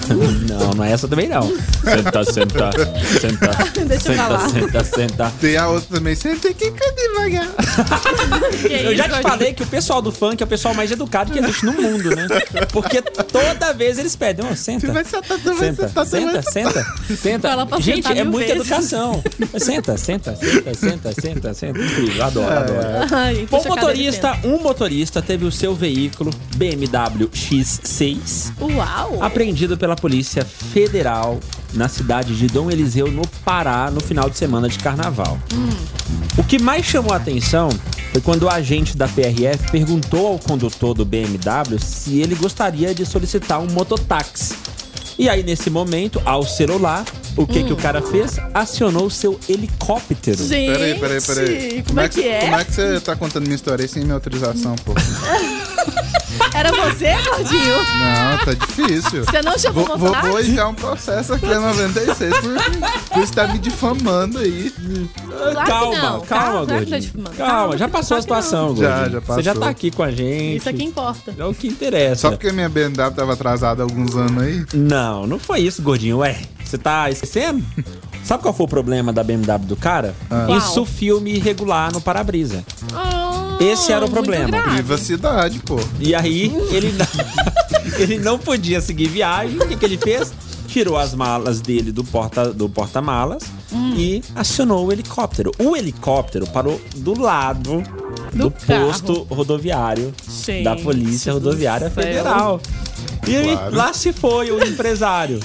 Não, 0.48 0.70
não 0.74 0.84
é 0.84 0.92
essa 0.92 1.08
também 1.08 1.28
não. 1.28 1.42
Senta, 1.48 2.24
senta, 2.24 2.70
senta. 3.20 3.64
Deixa 3.84 3.94
eu 3.94 4.00
senta, 4.00 4.14
falar. 4.14 4.48
Senta, 4.48 4.84
senta. 4.84 5.32
Tem 5.40 5.56
a 5.56 5.68
outra 5.68 5.96
também. 5.96 6.14
Senta 6.14 6.48
aqui 6.48 6.70
que 6.72 6.84
eu 6.84 6.94
devagar. 6.94 7.48
Eu 8.70 8.96
já 8.96 9.08
te 9.08 9.22
falei 9.22 9.52
que 9.54 9.62
o 9.62 9.66
pessoal 9.66 10.00
do 10.02 10.12
funk 10.12 10.42
é 10.42 10.44
o 10.44 10.48
pessoal 10.48 10.74
mais 10.74 10.90
educado 10.90 11.32
que 11.32 11.38
existe 11.38 11.64
no 11.64 11.72
mundo, 11.72 12.14
né? 12.14 12.26
Porque 12.72 13.00
toda 13.02 13.72
vez 13.72 13.98
eles 13.98 14.14
pedem, 14.16 14.44
ó, 14.50 14.54
senta. 14.54 14.92
Vai 14.92 15.04
sentar, 15.04 15.38
tu 15.38 15.54
vai 15.54 15.68
Senta, 15.68 15.88
sentar, 15.88 16.04
tu 16.06 16.10
vai 16.10 16.20
senta, 16.20 16.42
senta, 16.42 16.86
senta. 17.16 17.48
Fala 17.48 17.66
pra 17.66 17.80
Gente, 17.80 17.96
sentar 17.96 18.16
é 18.16 18.22
mil 18.22 18.32
muita 18.32 18.54
vezes. 18.54 18.70
educação. 18.70 19.22
Senta, 19.58 19.96
senta, 19.96 20.36
senta, 20.36 20.74
senta, 20.74 21.12
senta, 21.20 21.54
senta. 21.54 21.78
Incrível, 21.80 22.24
adoro, 22.24 22.52
adoro. 22.52 22.78
Ai, 23.12 23.46
Bom, 23.50 23.58
puxa 23.58 23.72
a 23.72 23.76
cadeira 23.76 24.00
e 24.00 24.04
motorista, 24.04 24.38
um 24.44 24.58
motorista 24.62 25.22
teve 25.22 25.44
o 25.44 25.52
seu 25.52 25.74
veículo 25.74 26.30
BMW 26.76 27.28
X6 27.28 27.64
senta. 27.84 28.64
Uau! 28.64 29.22
apreendido 29.22 29.76
pela 29.76 29.96
Polícia 29.96 30.44
Federal 30.44 31.38
na 31.72 31.88
cidade 31.88 32.36
de 32.36 32.46
Dom 32.46 32.70
Eliseu, 32.70 33.10
no 33.10 33.26
Pará, 33.44 33.90
no 33.90 34.00
final 34.00 34.28
de 34.30 34.36
semana 34.36 34.68
de 34.68 34.78
carnaval. 34.78 35.38
O 36.36 36.44
que 36.44 36.58
mais 36.58 36.84
chamou 36.84 37.12
a 37.12 37.16
atenção 37.16 37.68
foi 38.12 38.20
quando 38.20 38.44
o 38.44 38.48
agente 38.50 38.96
da 38.96 39.08
PRF 39.08 39.70
perguntou 39.70 40.26
ao 40.28 40.38
condutor 40.38 40.94
do 40.94 41.04
BMW 41.04 41.78
se 41.78 42.20
ele 42.20 42.34
gostaria 42.34 42.94
de 42.94 43.04
solicitar 43.04 43.60
um 43.60 43.66
mototáxi. 43.66 44.54
E 45.18 45.28
aí, 45.28 45.42
nesse 45.42 45.70
momento, 45.70 46.20
ao 46.24 46.44
celular, 46.44 47.04
o 47.36 47.46
que, 47.46 47.64
que 47.64 47.72
o 47.72 47.76
cara 47.76 48.00
fez? 48.02 48.38
Acionou 48.52 49.08
seu 49.10 49.38
helicóptero. 49.48 50.38
Gente, 50.44 50.72
Peraí, 50.72 50.98
peraí, 50.98 51.20
peraí. 51.20 51.82
como 51.86 52.00
é 52.00 52.08
que 52.08 52.14
cê- 52.16 52.28
é? 52.28 52.40
Como 52.40 52.56
é 52.56 52.64
que 52.64 52.72
você 52.72 53.00
tá 53.00 53.16
contando 53.16 53.42
minha 53.44 53.56
história 53.56 53.82
aí 53.82 53.88
sem 53.88 54.02
minha 54.02 54.14
autorização, 54.14 54.74
pô? 54.84 54.92
Era 56.52 56.70
você, 56.70 57.12
gordinho? 57.28 57.76
Não, 57.76 58.38
tá 58.44 58.54
difícil. 58.66 59.24
Você 59.24 59.42
não 59.42 59.58
chamou 59.58 59.84
Vou, 59.86 59.94
o 59.94 59.98
vou, 59.98 60.12
vou 60.22 60.40
enviar 60.40 60.68
um 60.68 60.74
processo 60.74 61.32
aqui 61.34 61.46
a 61.52 61.60
96 61.60 62.34
por, 62.38 63.08
por 63.10 63.22
estar 63.22 63.48
me 63.52 63.58
difamando 63.58 64.38
aí. 64.38 64.72
Claro 64.72 65.50
que 65.58 65.64
calma, 65.66 65.96
não. 65.96 66.20
calma, 66.20 66.26
Calma, 66.26 66.66
claro 66.66 66.84
que 66.84 66.90
tá 66.90 66.98
gordinho. 66.98 67.12
Calma, 67.24 67.36
Calma, 67.36 67.76
já 67.78 67.88
passou 67.88 68.16
a 68.16 68.22
claro 68.22 68.42
que 68.44 68.50
não. 68.50 68.50
situação, 68.50 68.76
Já, 68.76 68.96
gordinho. 68.98 69.12
já 69.12 69.20
Você 69.34 69.42
já 69.42 69.50
passou. 69.52 69.62
tá 69.64 69.68
aqui 69.70 69.90
com 69.90 70.02
a 70.02 70.10
gente. 70.10 70.56
Isso 70.58 70.68
aqui 70.68 70.84
importa. 70.84 71.34
É 71.38 71.44
o 71.44 71.54
que 71.54 71.66
interessa. 71.68 72.16
Só 72.22 72.30
porque 72.30 72.50
minha 72.52 72.68
BMW 72.68 73.10
tava 73.14 73.32
atrasada 73.32 73.82
há 73.82 73.84
alguns 73.84 74.14
anos 74.16 74.42
aí. 74.42 74.64
Não, 74.74 75.26
não 75.26 75.38
foi 75.38 75.60
isso, 75.60 75.82
gordinho. 75.82 76.18
Ué, 76.18 76.36
você 76.74 76.78
tá 76.78 77.10
esquecendo? 77.10 77.64
Sabe 78.24 78.42
qual 78.42 78.54
foi 78.54 78.64
o 78.64 78.68
problema 78.68 79.12
da 79.12 79.22
BMW 79.22 79.58
do 79.66 79.76
cara? 79.76 80.14
Ah. 80.30 80.46
Isso 80.56 80.84
filme 80.84 81.32
irregular 81.34 81.92
no 81.92 82.00
para-brisa. 82.00 82.64
Ah, 82.94 83.58
Esse 83.60 83.92
era 83.92 84.04
o 84.04 84.10
problema. 84.10 84.62
Privacidade, 84.62 85.58
pô. 85.60 85.78
E 86.00 86.14
aí 86.14 86.50
ele 86.70 86.92
não, 86.92 87.06
ele 88.00 88.18
não 88.18 88.38
podia 88.38 88.80
seguir 88.80 89.08
viagem. 89.08 89.58
O 89.58 89.68
que, 89.68 89.76
que 89.76 89.84
ele 89.84 89.98
fez? 89.98 90.32
Tirou 90.66 90.96
as 90.96 91.14
malas 91.14 91.60
dele 91.60 91.92
do 91.92 92.02
porta 92.02 92.50
do 92.52 92.68
porta-malas 92.68 93.44
e 93.96 94.22
acionou 94.34 94.86
o 94.86 94.92
helicóptero. 94.92 95.52
O 95.58 95.76
helicóptero 95.76 96.46
parou 96.48 96.80
do 96.96 97.20
lado 97.20 97.82
do, 98.32 98.48
Do 98.48 98.50
posto 98.50 99.22
rodoviário 99.30 100.12
Gente 100.44 100.64
da 100.64 100.74
Polícia 100.74 101.32
do 101.32 101.38
Rodoviária 101.38 101.90
céu. 101.90 102.02
Federal. 102.02 102.60
E 103.28 103.36
aí, 103.36 103.52
Claro. 103.52 103.76
lá 103.76 103.92
se 103.92 104.12
foi 104.12 104.50
o 104.50 104.64
empresário. 104.66 105.38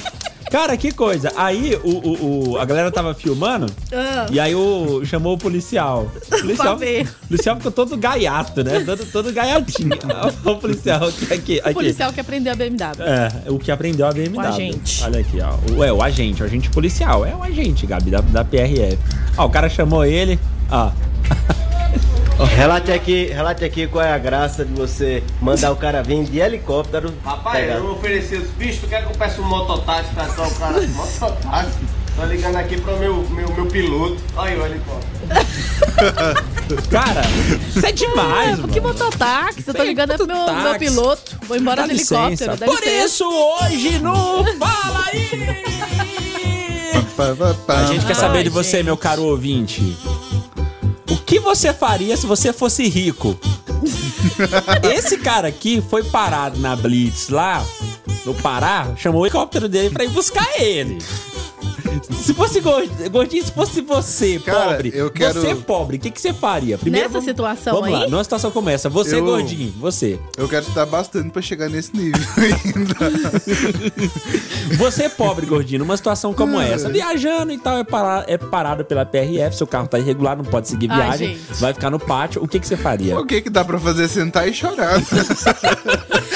Cara, 0.49 0.75
que 0.77 0.91
coisa. 0.91 1.31
Aí 1.35 1.75
o, 1.83 1.89
o- 1.89 2.51
o- 2.53 2.57
a 2.57 2.65
galera 2.65 2.91
tava 2.91 3.13
filmando 3.13 3.67
Ah. 3.93 4.25
e 4.31 4.39
aí 4.39 4.55
o, 4.55 5.03
chamou 5.05 5.33
o 5.35 5.37
policial. 5.37 6.11
O 6.31 6.41
policial, 6.41 6.75
o 6.75 7.27
policial 7.27 7.55
ficou 7.57 7.71
todo 7.71 7.95
gaiato, 7.97 8.63
né? 8.63 8.79
Todo, 8.83 9.05
todo 9.11 9.31
gaiatinho. 9.33 9.91
o 10.45 10.55
policial 10.55 11.03
aqui, 11.07 11.59
aqui, 11.59 11.61
O 11.69 11.73
policial 11.73 12.11
que 12.13 12.19
aprendeu 12.19 12.53
a 12.53 12.55
BMW. 12.55 13.03
É, 13.03 13.51
o 13.51 13.59
que 13.59 13.71
aprendeu 13.71 14.07
a 14.07 14.11
BMW. 14.11 14.37
O 14.37 14.41
agente. 14.41 15.03
Olha 15.03 15.19
aqui, 15.19 15.37
ó. 15.41 15.73
O, 15.77 15.83
é, 15.83 15.91
o 15.93 16.01
agente, 16.01 16.41
o 16.41 16.45
agente 16.45 16.69
policial. 16.69 17.25
É 17.25 17.35
o 17.35 17.43
agente, 17.43 17.85
Gabi, 17.85 18.09
da, 18.09 18.21
da 18.21 18.43
PRF. 18.43 18.97
Ó, 19.37 19.45
o 19.45 19.49
cara 19.49 19.69
chamou 19.69 20.03
ele, 20.05 20.39
ó. 20.71 20.91
Relate 22.45 22.91
aqui, 22.91 23.25
relate 23.25 23.65
aqui 23.65 23.87
qual 23.87 24.03
é 24.03 24.13
a 24.13 24.17
graça 24.17 24.63
de 24.63 24.73
você 24.73 25.21
mandar 25.41 25.71
o 25.71 25.75
cara 25.75 26.01
vir 26.01 26.23
de 26.23 26.39
helicóptero. 26.39 27.13
Rapaz, 27.23 27.59
pegar. 27.59 27.75
eu 27.75 27.91
ofereci 27.91 28.35
os 28.35 28.49
bichos, 28.51 28.79
tu 28.79 28.87
quer 28.87 29.05
que 29.05 29.11
eu 29.11 29.17
peça 29.17 29.41
um 29.41 29.45
mototáxi 29.45 30.13
pra 30.13 30.27
só 30.29 30.47
o 30.47 30.55
cara? 30.55 30.81
Mototáxi? 30.87 31.77
Tô 32.15 32.25
ligando 32.25 32.55
aqui 32.57 32.79
pro 32.79 32.97
meu, 32.97 33.23
meu, 33.29 33.49
meu 33.53 33.65
piloto. 33.65 34.17
Olha 34.35 34.51
aí 34.51 34.59
o 34.59 34.65
helicóptero. 34.65 35.09
Cara, 36.91 37.21
isso 37.67 37.85
é 37.85 37.91
demais, 37.91 38.59
É, 38.59 38.67
que 38.67 38.79
mototáxi? 38.79 39.63
Eu 39.65 39.73
tô 39.73 39.83
ligando 39.83 40.11
é 40.11 40.17
pro 40.17 40.27
meu, 40.27 40.53
meu 40.53 40.75
piloto. 40.77 41.37
Vou 41.47 41.57
embora 41.57 41.85
no 41.85 41.91
helicóptero. 41.91 42.57
Por 42.57 42.79
licença. 42.79 43.05
isso, 43.05 43.25
hoje 43.25 43.99
no 43.99 44.43
Fala 44.57 45.05
aí! 45.07 45.29
A 47.67 47.83
gente 47.85 48.05
quer 48.05 48.15
saber 48.15 48.43
de 48.43 48.49
você, 48.49 48.81
meu 48.81 48.95
caro 48.95 49.23
ouvinte. 49.23 49.97
O 51.29 51.31
que 51.31 51.39
você 51.39 51.71
faria 51.71 52.17
se 52.17 52.25
você 52.25 52.51
fosse 52.51 52.89
rico? 52.89 53.39
Esse 54.91 55.15
cara 55.15 55.47
aqui 55.47 55.79
foi 55.87 56.03
parado 56.03 56.59
na 56.59 56.75
Blitz 56.75 57.29
lá 57.29 57.63
no 58.25 58.33
Pará, 58.33 58.95
chamou 58.97 59.21
o 59.21 59.25
helicóptero 59.27 59.69
dele 59.69 59.91
pra 59.91 60.03
ir 60.03 60.09
buscar 60.09 60.59
ele. 60.59 60.97
Se 62.23 62.33
fosse 62.33 62.59
Gord- 62.61 63.09
gordinho, 63.09 63.43
se 63.43 63.51
fosse 63.51 63.81
você, 63.81 64.39
Cara, 64.39 64.71
pobre, 64.75 64.91
eu 64.93 65.09
quero- 65.11 65.41
você 65.41 65.55
pobre, 65.55 65.97
o 65.97 65.99
que, 65.99 66.09
que 66.11 66.21
você 66.21 66.33
faria? 66.33 66.77
Nessa 66.85 67.09
vamos- 67.09 67.25
situação 67.25 67.73
vamos 67.75 67.91
lá, 67.91 68.03
aí? 68.05 68.09
numa 68.11 68.23
situação 68.23 68.51
como 68.51 68.69
essa, 68.69 68.89
você 68.89 69.15
Eu- 69.17 69.25
gordinho, 69.25 69.73
você. 69.79 70.19
Eu 70.37 70.47
quero 70.47 70.61
estudar 70.61 70.85
bastante 70.85 71.29
pra 71.29 71.41
chegar 71.41 71.69
nesse 71.69 71.95
nível 71.95 72.19
ainda. 72.37 73.39
Você 74.77 75.03
é 75.03 75.09
pobre, 75.09 75.45
gordinho, 75.45 75.79
numa 75.79 75.97
situação 75.97 76.33
como 76.33 76.59
É. 76.59 76.71
essa, 76.73 76.89
viajando 76.89 77.51
e 77.51 77.57
tal, 77.57 77.77
é, 77.79 77.83
para- 77.83 78.23
é 78.27 78.37
parado 78.37 78.83
pela 78.85 79.05
PRF, 79.05 79.55
seu 79.55 79.67
carro 79.67 79.87
tá 79.87 79.97
irregular, 79.99 80.37
não 80.37 80.45
pode 80.45 80.67
seguir 80.67 80.89
Ai, 80.91 80.97
viagem, 81.01 81.27
gente. 81.35 81.59
vai 81.59 81.73
ficar 81.73 81.89
no 81.89 81.99
pátio, 81.99 82.43
o 82.43 82.47
que, 82.47 82.59
que 82.59 82.67
você 82.67 82.77
faria? 82.77 83.17
O 83.19 83.25
que 83.25 83.41
que 83.41 83.49
dá 83.49 83.63
pra 83.65 83.79
fazer? 83.79 84.07
Sentar 84.07 84.47
e 84.47 84.53
chorar. 84.53 84.99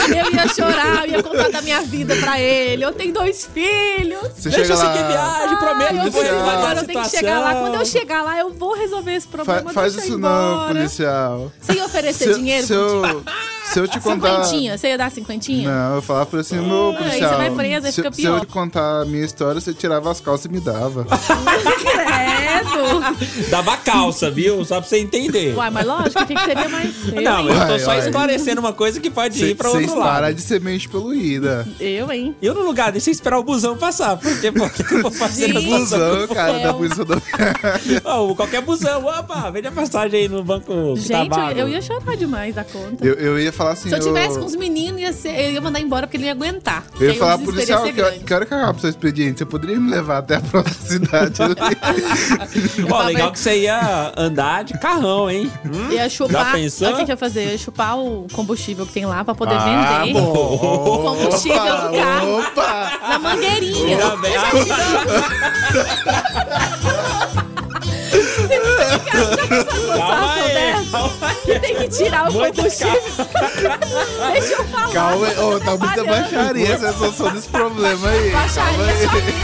Eu 0.04 0.32
ia 0.34 0.48
chorar, 0.54 1.08
eu 1.08 1.14
ia 1.16 1.24
contar 1.24 1.50
da 1.50 1.62
minha 1.62 1.82
vida 1.82 2.14
pra 2.18 2.38
ele. 2.40 2.84
Eu 2.84 2.92
tenho 2.92 3.14
dois 3.14 3.46
filhos. 3.46 4.20
Você 4.38 4.50
Deixa 4.50 4.74
eu 4.74 4.78
lá. 4.78 4.92
seguir 4.94 5.08
viagem, 5.08 5.53
prometo 5.58 5.90
Ai, 5.92 6.00
que 6.02 6.08
eu 6.08 6.12
vou 6.12 6.22
preciso, 6.22 6.32
resolver 6.34 6.50
a 6.50 6.54
agora 6.58 6.80
eu 6.80 6.86
tenho 6.88 7.02
que 7.02 7.10
chegar 7.10 7.40
lá. 7.40 7.56
Quando 7.56 7.76
eu 7.76 7.86
chegar 7.86 8.22
lá, 8.24 8.40
eu 8.40 8.54
vou 8.54 8.74
resolver 8.76 9.14
esse 9.16 9.28
Fa- 9.28 9.38
problema. 9.38 9.74
faz 9.74 9.94
deixa 9.94 10.08
isso 10.10 10.18
não, 10.18 10.68
policial. 10.68 11.52
Você 11.62 11.74
ia 11.74 11.86
oferecer 11.86 12.34
Se- 12.34 12.40
dinheiro? 12.40 12.66
Se 12.68 12.74
eu, 12.74 13.24
se 13.66 13.80
eu 13.80 13.88
te 13.88 14.00
contar. 14.00 14.44
Cinquentinha? 14.44 14.78
Você 14.78 14.88
ia 14.90 14.98
dar 14.98 15.12
cinquentinha? 15.12 15.70
Não, 15.70 15.96
eu 15.96 16.02
falava 16.02 16.26
pra 16.28 16.40
assim, 16.42 16.58
meu 16.60 16.90
aí 16.92 16.98
policial. 16.98 17.30
você 17.32 17.36
vai 17.38 17.52
preso, 17.52 17.86
aí 17.88 17.92
se, 17.92 18.02
fica 18.02 18.14
se 18.16 18.24
eu 18.24 18.32
pior. 18.34 18.40
te 18.42 18.48
contar 18.48 19.02
a 19.02 19.06
minha 19.06 19.24
história, 19.26 19.60
você 19.62 19.74
tirava 19.74 20.12
as 20.12 20.20
calças 20.20 20.46
e 20.46 20.50
me 20.50 20.60
dava. 20.60 21.06
Credo. 21.82 22.33
Dava 23.50 23.78
calça, 23.78 24.30
viu? 24.30 24.64
Só 24.66 24.80
pra 24.80 24.90
você 24.90 24.98
entender. 25.00 25.56
Uai, 25.56 25.70
mas 25.70 25.86
lógico, 25.86 26.24
o 26.24 26.26
que 26.26 26.36
que 26.36 26.44
seria 26.46 26.70
mais 26.70 26.94
eu, 27.08 27.22
Não, 27.22 27.40
hein? 27.42 27.48
eu 27.50 27.56
tô 27.68 27.72
Uai, 27.74 27.80
só 27.80 27.92
uai. 27.92 28.00
esclarecendo 28.00 28.62
uma 28.62 28.74
coisa 28.74 29.00
que 29.00 29.10
pode 29.10 29.44
ir 29.44 29.56
pra 29.56 29.70
outro 29.70 29.98
lado. 29.98 30.10
parar 30.10 30.32
de 30.32 30.42
semente 30.42 30.88
poluída. 30.90 31.68
Eu, 31.80 32.12
hein? 32.12 32.36
Eu, 32.42 32.54
no 32.54 32.64
lugar, 32.64 32.92
deixa 32.92 33.10
eu 33.10 33.12
esperar 33.12 33.40
o 33.40 33.44
busão 33.44 33.78
passar. 33.78 34.18
Porque, 34.18 34.52
porque 34.52 34.94
eu 34.96 35.02
vou 35.02 35.12
fazer 35.12 35.48
situação 35.48 35.74
Busão, 35.84 36.28
cara, 36.28 36.60
da 36.60 36.74
polícia 36.74 36.98
rodoviária. 36.98 38.02
Ó, 38.06 38.34
qualquer 38.36 38.62
busão, 38.62 39.06
opa, 39.06 39.50
vende 39.52 39.68
a 39.68 39.72
passagem 39.72 40.22
aí 40.22 40.28
no 40.30 40.44
banco 40.44 40.94
tá 41.08 41.24
Gente, 41.24 41.38
eu, 41.58 41.68
eu 41.68 41.70
ia 41.70 41.82
chorar 41.82 42.16
demais 42.16 42.56
da 42.56 42.64
conta. 42.64 43.06
Eu, 43.06 43.14
eu 43.16 43.40
ia 43.40 43.52
falar 43.52 43.72
assim. 43.72 43.90
Se 43.90 43.96
eu 43.96 44.00
tivesse 44.00 44.40
com 44.40 44.46
os 44.46 44.56
meninos, 44.56 45.02
ia 45.02 45.14
ser, 45.14 45.30
eu 45.30 45.52
ia 45.52 45.62
mandar 45.62 45.80
embora 45.80 46.08
porque 46.08 46.18
ele 46.18 46.26
ia 46.26 46.32
aguentar. 46.32 46.86
Eu 47.00 47.08
ia 47.08 47.14
o 47.14 47.16
falar 47.18 47.38
policial 47.40 47.86
ia 47.86 47.94
que, 47.94 48.02
ser 48.02 48.20
que 48.24 48.34
hora 48.34 48.46
que 48.46 48.54
acaba 48.54 48.78
o 48.78 48.80
seu 48.82 48.90
expediente? 48.90 49.40
Você 49.40 49.46
poderia 49.46 49.80
me 49.80 49.90
levar 49.90 50.20
até 50.20 50.36
a 50.36 50.42
próxima 50.42 50.88
cidade 50.88 51.42
ali? 51.42 51.56
Ó, 52.92 53.02
legal 53.04 53.32
que 53.32 53.40
você 53.40 53.60
ia 53.62 54.12
andar 54.18 54.64
de 54.64 54.74
carrão, 54.78 55.30
hein? 55.30 55.52
Hum? 55.66 55.92
Ia 55.92 56.10
chupar. 56.10 56.46
Já 56.46 56.52
pensou? 56.52 56.88
O 56.90 56.92
que, 56.98 57.06
que 57.06 57.12
eu 57.12 57.14
ia 57.14 57.18
fazer? 57.18 57.46
Eu 57.46 57.52
ia 57.52 57.58
chupar 57.58 57.98
o 57.98 58.28
combustível 58.34 58.86
que 58.86 58.94
tem 58.94 59.06
lá 59.06 59.24
pra 59.24 59.34
poder 59.36 59.56
Ah, 59.56 60.00
vender. 60.04 60.14
bom. 60.14 60.34
O 60.34 61.00
combustível 61.16 61.60
do 61.64 61.98
carro. 61.98 62.40
Opa! 62.40 62.92
Na 63.10 63.20
mangueirinha. 63.20 63.98
Ainda 63.98 64.16
bem. 64.18 64.34
Calma 68.54 69.34
aí, 69.50 69.63
calma 71.10 71.28
aí. 71.28 71.60
Tem 71.60 71.76
que 71.76 71.88
tirar 71.90 72.30
o 72.30 72.34
Muito 72.34 72.56
combustível. 72.56 72.94
Deixa 74.34 74.54
eu 74.54 74.64
falar. 74.66 74.92
Calma 74.94 75.28
aí, 75.28 75.38
ô, 75.40 75.60
tá 75.60 75.78
muita 75.78 76.04
baixaria 76.04 76.68
essa 76.74 76.94
solução 76.94 77.32
desse 77.32 77.50
problema 77.50 78.10
aí. 78.10 78.32
Baixaria 78.32 78.78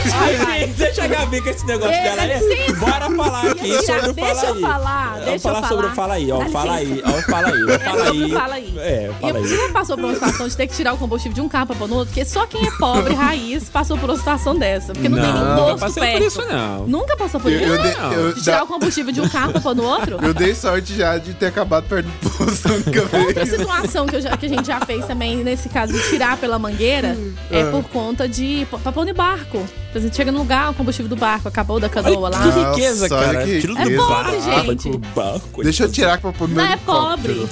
Calma 0.10 0.52
aí. 0.52 0.60
gente, 0.62 0.74
deixa 0.74 1.04
a 1.04 1.08
Gabi 1.08 1.42
com 1.42 1.50
esse 1.50 1.66
negócio 1.66 1.94
É, 1.94 2.04
dela 2.16 2.22
aí. 2.22 2.74
Bora 2.74 3.10
falar 3.16 3.52
aqui 3.52 3.62
Deixa- 3.70 3.96
sobre 3.96 4.10
o 4.10 4.14
deixa 4.14 4.46
eu 4.46 4.54
aí. 4.56 4.62
falar, 4.62 5.14
deixa 5.20 5.32
eu 5.36 5.40
falar 5.54 5.68
sobre 5.68 5.86
o. 5.88 5.90
Fala 5.92 6.14
aí, 6.14 6.32
ó. 6.32 6.40
Fala 6.50 6.74
aí, 6.76 7.04
ó. 7.06 7.10
o 7.10 7.22
Fala 7.24 7.48
aí, 7.50 7.70
É 7.70 7.80
Fala 7.80 8.04
aí. 8.10 8.32
Fala 8.32 8.56
aí. 8.56 8.74
É, 8.80 9.12
E 9.12 9.22
fala 9.22 9.40
você 9.40 9.54
aí. 9.54 9.60
já 9.68 9.74
passou 9.74 9.96
por 9.98 10.06
uma 10.06 10.14
situação 10.14 10.48
de 10.48 10.58
ter 10.58 10.68
que 10.68 10.76
tirar 10.76 10.94
o 10.94 10.98
combustível 10.98 11.34
de 11.36 11.42
um 11.42 11.50
carro 11.50 11.68
pra 11.68 11.76
pôr 11.76 11.88
no 11.88 11.96
outro? 11.96 12.14
Porque 12.14 12.26
só 12.26 12.46
quem 12.46 12.66
é 12.66 12.72
pobre, 12.72 13.14
raiz, 13.16 13.70
passou 13.70 13.98
por 13.98 14.10
uma 14.10 14.18
situação 14.18 14.56
dessa. 14.56 14.94
Porque 14.94 15.10
não, 15.10 15.20
tem 15.22 15.32
nenhum 15.32 15.46
Não, 15.46 15.56
posto 15.58 15.80
passei 15.80 16.04
perto. 16.04 16.18
por 16.18 16.28
isso 16.28 16.42
não. 16.46 16.88
Nunca 16.88 17.18
passou 17.18 17.40
por 17.40 17.52
Eu, 17.52 17.60
isso? 17.60 17.70
eu 17.88 18.00
Não. 18.02 18.14
eu- 18.14 18.34
De 18.34 18.44
tirar 18.44 18.58
da- 18.58 18.64
o 18.64 18.68
combustível 18.68 19.12
de 19.12 19.22
um 19.22 19.30
carro 19.30 19.52
pra 19.52 19.62
pôr 19.62 19.76
no 19.76 19.84
outro? 19.84 20.18
eu 20.22 20.34
dei 20.34 20.56
sorte 20.56 20.96
já 20.96 21.18
de 21.18 21.34
ter 21.34 21.49
acabado 21.50 21.86
perto 21.88 22.06
do 22.08 22.70
a 22.70 22.74
única 22.76 23.18
Outra 23.18 23.46
situação 23.46 24.06
que, 24.08 24.16
eu 24.16 24.22
já- 24.22 24.38
que 24.38 24.46
a 24.46 24.50
gente 24.50 24.66
já 24.66 24.80
fez 24.82 25.06
também, 25.06 25.38
nesse 25.44 25.68
caso 25.70 25.92
de 25.94 26.10
tirar 26.10 26.38
pela 26.38 26.58
mangueira, 26.58 27.18
é 27.52 27.62
Ah. 27.62 27.72
por 27.72 27.84
conta 27.86 28.28
de. 28.28 28.66
pôr 28.94 29.06
no 29.06 29.14
barco. 29.14 29.64
A 29.94 30.00
gente 30.00 30.16
chega 30.16 30.32
no 30.32 30.40
lugar, 30.40 30.70
o 30.72 30.74
combustível 30.74 31.10
do 31.10 31.16
barco 31.16 31.48
acabou 31.48 31.80
da 31.80 31.90
canoa 31.90 32.30
Olha 32.30 32.38
lá. 32.38 32.44
que 32.44 32.60
riqueza, 32.82 33.08
Nossa, 33.10 33.26
cara. 33.26 33.44
que 33.46 33.68
do 33.68 33.78
É 33.78 33.84
riqueza. 33.84 34.04
pobre, 34.06 34.38
barco, 34.38 34.66
gente. 34.66 34.98
barco. 35.16 35.64
Deixa 35.64 35.84
eu 35.86 35.92
tirar 35.92 36.20
pra 36.20 36.32
pôr 36.32 36.48
no 36.48 36.56
meu 36.56 36.64
Não 36.64 36.72
é 36.72 36.78
pobre. 36.78 37.50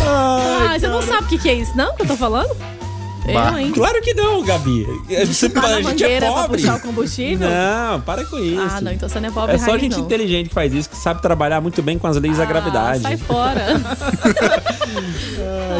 Ai, 0.00 0.66
Ah, 0.74 0.78
você 0.78 0.88
não 0.88 1.02
sabe 1.02 1.24
o 1.24 1.28
que, 1.28 1.38
que 1.38 1.48
é 1.48 1.54
isso, 1.54 1.76
não? 1.76 1.94
Que 1.94 2.02
eu 2.02 2.06
tô 2.06 2.16
falando? 2.16 2.54
Bah. 3.32 3.52
Eu, 3.52 3.58
hein? 3.58 3.72
Claro 3.72 4.02
que 4.02 4.12
não, 4.14 4.42
Gabi. 4.44 4.86
Você, 5.26 5.48
Tá 5.48 5.60
na 5.62 5.68
a 5.68 5.82
gente 5.82 5.86
é 6.04 6.06
mangueira 6.08 6.26
pra 6.32 6.42
pobre. 6.42 6.60
puxar 6.60 6.76
o 6.76 6.80
combustível? 6.80 7.48
Não, 7.48 8.00
para 8.02 8.24
com 8.26 8.38
isso. 8.38 8.60
Ah, 8.60 8.80
não, 8.80 8.92
então 8.92 9.08
você 9.08 9.18
não 9.20 9.28
é 9.28 9.32
pobre 9.32 9.54
É 9.54 9.58
só 9.58 9.70
raiz, 9.70 9.80
gente 9.82 9.96
não. 9.96 10.04
inteligente 10.04 10.48
que 10.48 10.54
faz 10.54 10.72
isso, 10.74 10.90
que 10.90 10.96
sabe 10.96 11.22
trabalhar 11.22 11.60
muito 11.60 11.80
bem 11.82 11.98
com 11.98 12.06
as 12.06 12.16
leis 12.18 12.36
da 12.36 12.42
Ah, 12.42 12.46
gravidade. 12.46 13.00
Sai 13.02 13.16
fora. 13.16 13.64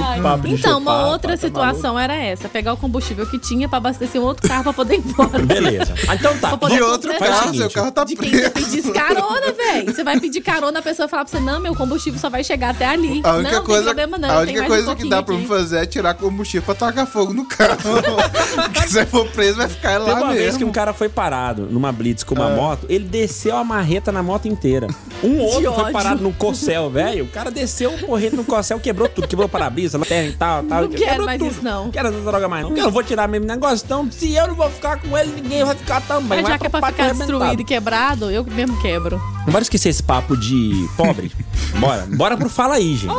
Ai, 0.03 0.21
de 0.41 0.55
então, 0.55 0.79
uma 0.79 0.93
chupar, 0.93 1.07
outra 1.09 1.31
tá 1.33 1.37
situação 1.37 1.99
era 1.99 2.15
essa: 2.15 2.49
pegar 2.49 2.73
o 2.73 2.77
combustível 2.77 3.27
que 3.27 3.39
tinha 3.39 3.69
pra 3.69 3.79
abastecer 3.79 4.21
um 4.21 4.25
outro 4.25 4.47
carro 4.49 4.65
pra 4.65 4.73
poder 4.73 4.97
ir 4.97 4.99
embora. 5.07 5.39
Beleza. 5.45 5.95
Ah, 6.09 6.15
Então 6.17 6.37
tá. 6.39 6.55
De 6.69 6.83
outro 6.83 7.17
carro, 7.19 7.43
seu 7.45 7.53
seguinte. 7.55 7.75
carro 7.75 7.91
tá 7.93 8.05
De 8.05 8.15
quem 8.17 8.31
você 8.31 8.51
preso. 8.51 8.53
pedisse 8.69 8.93
carona, 8.93 9.53
velho. 9.53 9.93
Você 9.95 10.05
vai 10.05 10.21
pedir 10.21 10.41
carona, 10.43 10.79
a 10.81 10.83
pessoa 10.83 11.09
fala 11.09 11.25
pra 11.25 11.31
você: 11.33 11.41
não, 11.45 11.61
meu 11.61 11.75
combustível 11.75 12.19
só 12.21 12.29
vai 12.29 12.45
chegar 12.45 12.71
até 12.71 12.87
ali. 12.87 13.21
A 13.25 13.35
única 13.35 13.57
não, 13.57 13.65
coisa, 13.65 13.85
tem 13.95 13.95
problema 13.95 14.19
não. 14.19 14.29
a 14.29 14.33
tem 14.45 14.55
única 14.55 14.61
mais 14.69 14.83
um 14.83 14.85
coisa 14.87 14.97
que 14.97 15.09
dá 15.09 15.23
pra 15.23 15.35
aqui. 15.37 15.47
fazer 15.47 15.79
é 15.79 15.87
tirar 15.87 16.15
combustível 16.15 16.63
pra 16.63 16.75
tacar 16.75 17.07
fogo 17.07 17.33
no 17.33 17.45
carro. 17.47 17.79
Porque 18.73 18.89
se 18.89 19.01
eu 19.01 19.07
for 19.07 19.27
preso, 19.29 19.57
vai 19.59 19.69
ficar 19.69 19.99
Teve 19.99 20.11
lá 20.11 20.17
uma 20.21 20.33
vez 20.33 20.45
mesmo. 20.45 20.59
que 20.59 20.65
um 20.65 20.73
cara 20.73 20.93
foi 20.93 21.09
parado 21.09 21.67
numa 21.71 21.91
blitz 21.93 22.23
com 22.23 22.35
uma 22.35 22.47
Ah. 22.53 22.57
moto, 22.57 22.87
ele 22.89 23.05
desceu 23.05 23.57
a 23.57 23.65
marreta 23.65 24.13
na 24.13 24.23
moto 24.23 24.47
inteira. 24.47 24.87
Um 25.25 25.41
outro 25.41 25.73
foi 25.73 25.83
ódio. 25.83 25.93
parado 25.93 26.23
no 26.23 26.33
corcel, 26.33 26.91
velho. 26.91 27.25
O 27.25 27.29
cara 27.29 27.51
desceu 27.51 27.95
o 27.95 27.99
porrete 27.99 28.37
no 28.37 28.45
corcel, 28.45 28.79
quebrou 28.79 29.09
tudo, 29.09 29.27
quebrou 29.27 29.47
o 29.47 29.49
para-brisa, 29.49 29.99
lanterna 29.99 30.29
e 30.29 30.33
tal, 30.33 30.63
tal. 30.65 30.83
Não 30.83 30.89
quero 30.91 31.05
quebrou 31.05 31.27
mais 31.27 31.39
tudo. 31.39 31.51
isso, 31.51 31.65
não. 31.65 31.85
Não 31.85 31.91
quero 31.91 32.09
essa 32.09 32.21
droga 32.21 32.49
mais, 32.49 32.65
não. 32.65 32.77
Eu 32.77 32.85
não 32.85 32.91
vou 32.91 33.03
tirar 33.03 33.29
mesmo 33.29 33.47
negócio, 33.47 33.85
então 33.85 34.09
se 34.11 34.35
eu 34.35 34.49
não 34.49 34.55
vou 34.55 34.71
ficar 34.71 35.01
com 35.01 35.17
ele, 35.17 35.33
ninguém 35.41 35.65
vai 35.65 35.75
ficar 35.75 36.01
também. 36.03 36.29
Mas 36.29 36.43
Vai 36.43 36.53
já 36.53 36.59
que 36.59 36.67
é 36.67 36.69
pra 36.69 36.87
ficar 36.89 37.13
destruído 37.13 37.61
e 37.61 37.65
quebrado, 37.65 38.31
eu 38.31 38.45
mesmo 38.45 38.81
quebro. 38.81 39.21
Bora 39.47 39.63
esquecer 39.63 39.89
esse 39.91 40.03
papo 40.03 40.37
de 40.37 40.73
pobre. 40.97 41.31
Bora. 41.79 42.07
Bora 42.17 42.37
pro 42.37 42.49
Fala 42.49 42.75
aí, 42.77 42.95
gente. 42.97 43.11
Oi! 43.11 43.17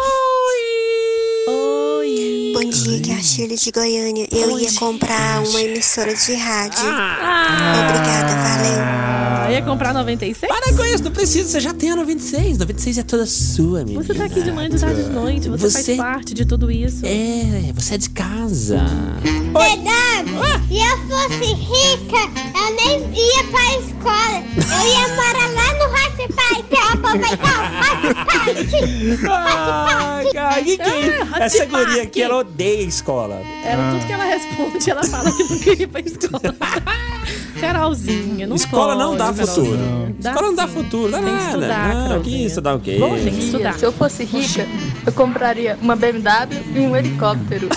Bom 2.54 2.70
dia, 2.70 3.02
que 3.02 3.12
é 3.12 3.16
a 3.16 3.22
Shirley 3.22 3.58
de 3.58 3.72
Goiânia. 3.72 4.28
Eu 4.32 4.58
ia 4.60 4.72
comprar 4.74 5.42
uma 5.42 5.62
emissora 5.62 6.14
de 6.16 6.36
rádio. 6.36 6.80
Ah, 6.86 7.84
Obrigada, 7.84 8.34
valeu. 8.36 9.15
Ah, 9.56 9.60
ia 9.60 9.66
comprar 9.66 9.94
96? 9.94 10.52
Para 10.52 10.74
com 10.74 10.84
isso, 10.86 11.04
não 11.04 11.12
precisa, 11.12 11.50
você 11.50 11.60
já 11.60 11.74
tem 11.74 11.92
a 11.92 11.96
96. 11.96 12.58
96 12.58 12.98
é 12.98 13.04
toda 13.04 13.26
sua, 13.26 13.80
menina. 13.84 14.04
Você 14.04 14.14
tá 14.14 14.26
aqui 14.26 14.42
de 14.42 14.52
manhã, 14.52 14.70
de 14.70 14.80
tarde, 14.80 15.04
de 15.04 15.10
noite. 15.10 15.50
Você, 15.50 15.70
Você- 15.70 15.96
faz 15.96 15.98
parte 15.98 16.34
de 16.34 16.46
tudo 16.46 16.72
isso. 16.72 17.06
É, 17.06 17.72
você 17.74 17.96
é 17.96 17.98
de 17.98 18.10
casa. 18.10 18.86
Verdade, 19.22 20.30
se 20.68 20.78
eu 20.78 20.98
fosse 21.08 21.54
rica, 21.54 22.22
eu 22.56 22.76
nem 22.76 23.00
ia 23.14 23.44
pra 23.52 23.80
escola. 23.80 24.44
Eu 24.58 24.88
ia 24.92 25.08
morar 25.16 25.50
lá 25.54 25.74
no 25.80 25.86
Hot 25.94 26.34
Park 26.34 26.66
pra 26.70 26.94
aproveitar 26.94 27.56
o 28.04 28.08
Hot 28.10 28.26
Park. 28.26 29.26
Ai, 29.30 30.26
cara, 30.34 30.62
que 30.64 30.78
que 30.78 30.84
é 30.84 31.00
isso? 31.08 31.30
Ah, 31.34 31.44
Essa 31.44 31.66
guria 31.66 32.04
aqui, 32.04 32.22
ela 32.22 32.38
odeia 32.38 32.82
escola. 32.84 33.42
Ela, 33.64 33.92
tudo 33.94 34.06
que 34.06 34.12
ela 34.14 34.24
responde, 34.26 34.90
ela 34.90 35.04
fala 35.04 35.32
que 35.32 35.44
não 35.44 35.60
queria 35.60 35.84
ir 35.84 35.88
pra 35.88 36.02
escola. 36.02 36.56
Carolzinha, 37.60 38.48
não 38.48 38.56
escola 38.56 38.96
não 38.96 39.16
dá 39.16 39.34
futuro. 39.34 39.78
Dá 40.20 40.30
escola 40.32 40.48
não 40.48 40.56
dá 40.56 40.68
futuro, 40.68 41.12
dá 41.12 41.18
Tem 41.20 41.26
que 41.28 41.32
nada. 41.34 41.48
estudar, 41.48 42.10
não, 42.10 42.22
que 42.22 42.46
estudar 42.46 42.76
o 42.76 42.80
quê? 42.80 42.98
Bom, 43.00 43.16
tem 43.16 43.34
que 43.34 43.46
estudar. 43.46 43.74
Se 43.80 43.86
eu 43.86 43.92
fosse 43.92 44.24
rica, 44.24 44.68
eu 45.06 45.14
compraria 45.14 45.78
uma 45.82 45.96
BMW 45.96 46.64
e 46.76 46.80
um 46.80 46.96
helicóptero. 46.96 47.70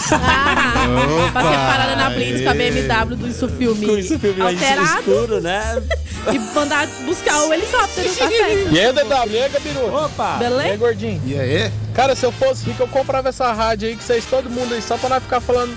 Ah, 0.90 1.30
pra 1.32 1.42
ser 1.42 1.56
parada 1.56 1.97
na 1.97 2.11
Blitz 2.11 2.42
com 2.42 2.50
a. 2.50 2.54
BMW 2.54 3.16
do 3.16 3.28
isso 3.28 3.49
filme, 3.49 3.87
Com 3.87 3.99
isso, 3.99 4.18
filme 4.18 4.40
alterado 4.40 4.85
escuro, 5.00 5.40
né? 5.40 5.82
e 6.32 6.38
mandar 6.54 6.87
buscar 7.04 7.47
o 7.47 7.52
helicóptero, 7.52 8.08
tá 8.08 8.28
certo? 8.28 8.73
E 8.75 8.80
aí, 8.80 8.92
DW, 8.92 9.30
e 9.30 9.38
aí, 9.42 9.49
Gabiru? 9.50 9.94
Opa! 9.94 10.38
E 10.40 10.44
aí, 10.44 10.50
Beleza? 10.50 10.76
gordinho? 10.76 11.20
E 11.26 11.38
aí? 11.38 11.70
Cara, 11.94 12.14
se 12.16 12.25
eu 12.25 12.32
fosse 12.32 12.64
rico, 12.64 12.82
eu 12.82 12.88
comprava 12.88 13.28
essa 13.28 13.52
rádio 13.52 13.88
aí 13.88 13.97
que 13.97 14.02
vocês, 14.04 14.25
todo 14.25 14.49
mundo 14.49 14.73
aí, 14.75 14.80
só 14.80 14.97
pra 14.97 15.08
nós 15.11 15.23
ficar 15.23 15.40
falando 15.40 15.76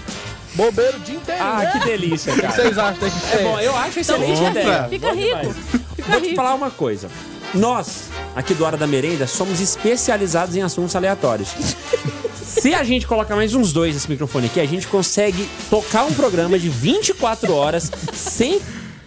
bobeiro 0.55 0.97
o 0.97 0.99
dia 1.01 1.15
inteiro. 1.15 1.41
Ah, 1.43 1.59
né? 1.59 1.71
que 1.71 1.79
delícia, 1.85 2.31
O 2.31 2.35
que 2.35 2.41
cara. 2.41 2.53
vocês 2.53 2.77
acham 2.77 2.99
desse 3.03 3.35
É 3.35 3.43
bom, 3.43 3.59
eu 3.59 3.75
acho 3.77 3.99
excelente 3.99 4.31
Então, 4.39 4.51
ideia. 4.51 4.87
fica 4.89 5.11
rico. 5.13 5.53
Fica 5.95 6.11
Vou 6.11 6.21
te 6.21 6.35
falar 6.35 6.53
uma 6.55 6.69
coisa. 6.71 7.09
Nós, 7.53 8.05
aqui 8.35 8.53
do 8.53 8.63
Hora 8.63 8.77
da 8.77 8.87
Merenda, 8.87 9.27
somos 9.27 9.59
especializados 9.59 10.55
em 10.55 10.61
assuntos 10.61 10.95
aleatórios. 10.95 11.49
Se 12.45 12.73
a 12.73 12.83
gente 12.83 13.07
colocar 13.07 13.35
mais 13.35 13.53
uns 13.55 13.71
dois 13.73 13.93
nesse 13.93 14.09
microfone 14.09 14.47
aqui, 14.47 14.59
a 14.59 14.65
gente 14.65 14.87
consegue 14.87 15.49
tocar 15.69 16.03
um 16.05 16.13
programa 16.13 16.57
de 16.59 16.69
24 16.69 17.53
horas 17.53 17.91
sem 18.13 18.61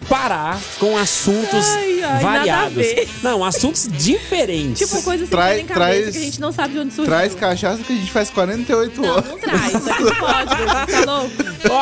parar 0.09 0.59
com 0.79 0.95
assuntos 0.97 1.65
Ai, 1.75 2.03
ai, 2.03 2.23
nada 2.23 2.29
a 2.29 2.37
variados. 2.37 2.75
ver. 2.75 3.09
Não, 3.23 3.43
assuntos 3.43 3.87
diferentes. 3.91 4.87
Tipo, 4.87 5.01
coisa 5.03 5.25
sem 5.25 5.29
Traz- 5.31 5.65
traz- 5.65 6.11
que 6.11 6.17
a 6.17 6.21
gente 6.21 6.39
não 6.41 6.51
sabe 6.51 6.73
de 6.73 6.79
onde 6.79 6.93
surgiu. 6.93 7.11
Traz 7.13 7.33
cachaça 7.35 7.83
que 7.83 7.93
a 7.93 7.95
gente 7.95 8.11
faz 8.11 8.29
48 8.29 9.01
Não, 9.01 9.09
horas. 9.09 9.27
não 9.27 9.39
traz. 9.39 9.73
Isso 9.73 9.89
aqui 9.89 10.03
não 10.03 10.15
pode, 10.15 10.49
tá 10.49 11.11
louco? 11.11 11.31
Ó, 11.69 11.81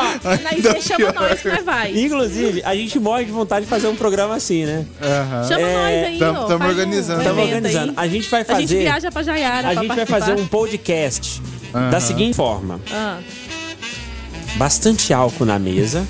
Aí 0.50 0.60
você 0.62 0.80
chama 0.80 1.12
nós 1.12 1.40
que 1.40 1.48
nós 1.48 1.64
vai. 1.64 1.92
inclusive, 1.92 2.62
a 2.64 2.74
gente 2.74 2.98
morre 2.98 3.24
de 3.26 3.32
vontade 3.32 3.64
de 3.66 3.70
fazer 3.70 3.88
um 3.88 3.96
programa 3.96 4.34
assim, 4.36 4.64
né? 4.64 4.86
Aham. 5.02 5.48
Chama 5.48 5.60
É, 5.60 5.74
nós 5.74 6.08
aí, 6.08 6.18
tam- 6.18 6.46
um- 6.46 6.68
organizando. 6.68 7.18
Um 7.18 7.22
Estamos 7.22 7.42
evento 7.42 7.56
organizando. 7.56 7.92
Aí. 7.96 8.06
A 8.06 8.08
gente 8.08 8.28
vai 8.30 8.40
A 8.40 8.44
fazer. 8.44 8.60
gente 8.66 8.76
viaja 8.78 9.12
pra 9.12 9.22
Jaiara 9.22 9.58
a 9.68 9.72
pra 9.72 9.82
gente 9.82 9.88
vai 9.88 9.96
participar. 10.06 10.20
fazer 10.20 10.40
um 10.40 10.46
podcast 10.46 11.42
da 11.90 12.00
seguinte 12.00 12.34
forma: 12.36 12.80
Ah. 12.90 13.18
bastante 14.56 15.12
álcool 15.12 15.44
na 15.44 15.58
mesa, 15.58 16.06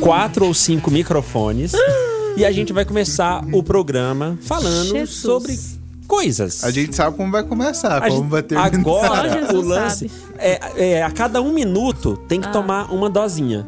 quatro 0.00 0.46
ou 0.46 0.54
cinco 0.54 0.90
microfones, 0.90 1.72
e 2.36 2.44
a 2.44 2.52
gente 2.52 2.72
vai 2.72 2.84
começar 2.84 3.44
o 3.52 3.62
programa 3.62 4.38
falando 4.42 4.90
Jesus. 4.90 5.10
sobre 5.10 5.58
coisas. 6.06 6.62
A 6.64 6.70
gente 6.70 6.94
sabe 6.94 7.16
como 7.16 7.30
vai 7.32 7.42
começar, 7.42 7.98
A 7.98 8.08
como 8.08 8.22
gente- 8.22 8.30
vai 8.30 8.42
terminar. 8.42 8.74
Agora, 8.74 9.54
o 9.54 9.60
lance 9.60 10.10
é, 10.38 10.60
é, 10.76 11.02
a 11.02 11.10
cada 11.10 11.40
um 11.40 11.52
minuto 11.52 12.16
tem 12.28 12.40
que 12.40 12.48
Ah. 12.48 12.52
tomar 12.52 12.92
uma 12.92 13.08
dosinha. 13.08 13.66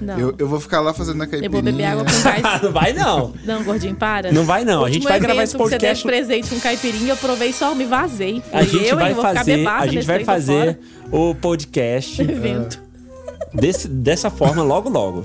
Não. 0.00 0.18
Eu, 0.18 0.34
eu 0.38 0.48
vou 0.48 0.58
ficar 0.58 0.80
lá 0.80 0.94
fazendo 0.94 1.20
a 1.20 1.26
Eu 1.26 1.30
caipirinha. 1.30 1.50
vou 1.50 1.62
beber 1.62 1.84
água 1.84 2.04
com 2.06 2.22
gás. 2.22 2.42
não 2.62 2.72
vai 2.72 2.92
não. 2.94 3.34
Não, 3.44 3.62
gordinho, 3.62 3.94
para. 3.94 4.32
Não 4.32 4.44
vai 4.44 4.64
não. 4.64 4.82
A 4.82 4.90
gente 4.90 5.02
vai 5.04 5.20
gravar 5.20 5.42
esse 5.42 5.54
podcast. 5.54 6.00
Você 6.02 6.08
deu 6.08 6.20
de 6.22 6.26
presente 6.26 6.48
com 6.54 6.58
caipirinha, 6.60 7.12
eu 7.12 7.16
provei 7.18 7.52
só, 7.52 7.74
me 7.74 7.84
vazei. 7.84 8.42
A 8.50 8.62
gente 8.62 8.86
eu, 8.86 8.96
vai 8.96 9.10
hein? 9.10 9.14
Vou 9.14 9.24
ficar 9.26 9.38
fazer, 9.40 9.66
a 9.66 9.86
gente 9.86 10.06
vai 10.06 10.24
fazer 10.24 10.78
o 11.12 11.34
podcast. 11.34 12.20
Evento. 12.22 12.80
Desse, 13.52 13.88
dessa 13.88 14.30
forma 14.30 14.62
logo 14.62 14.88
logo, 14.88 15.24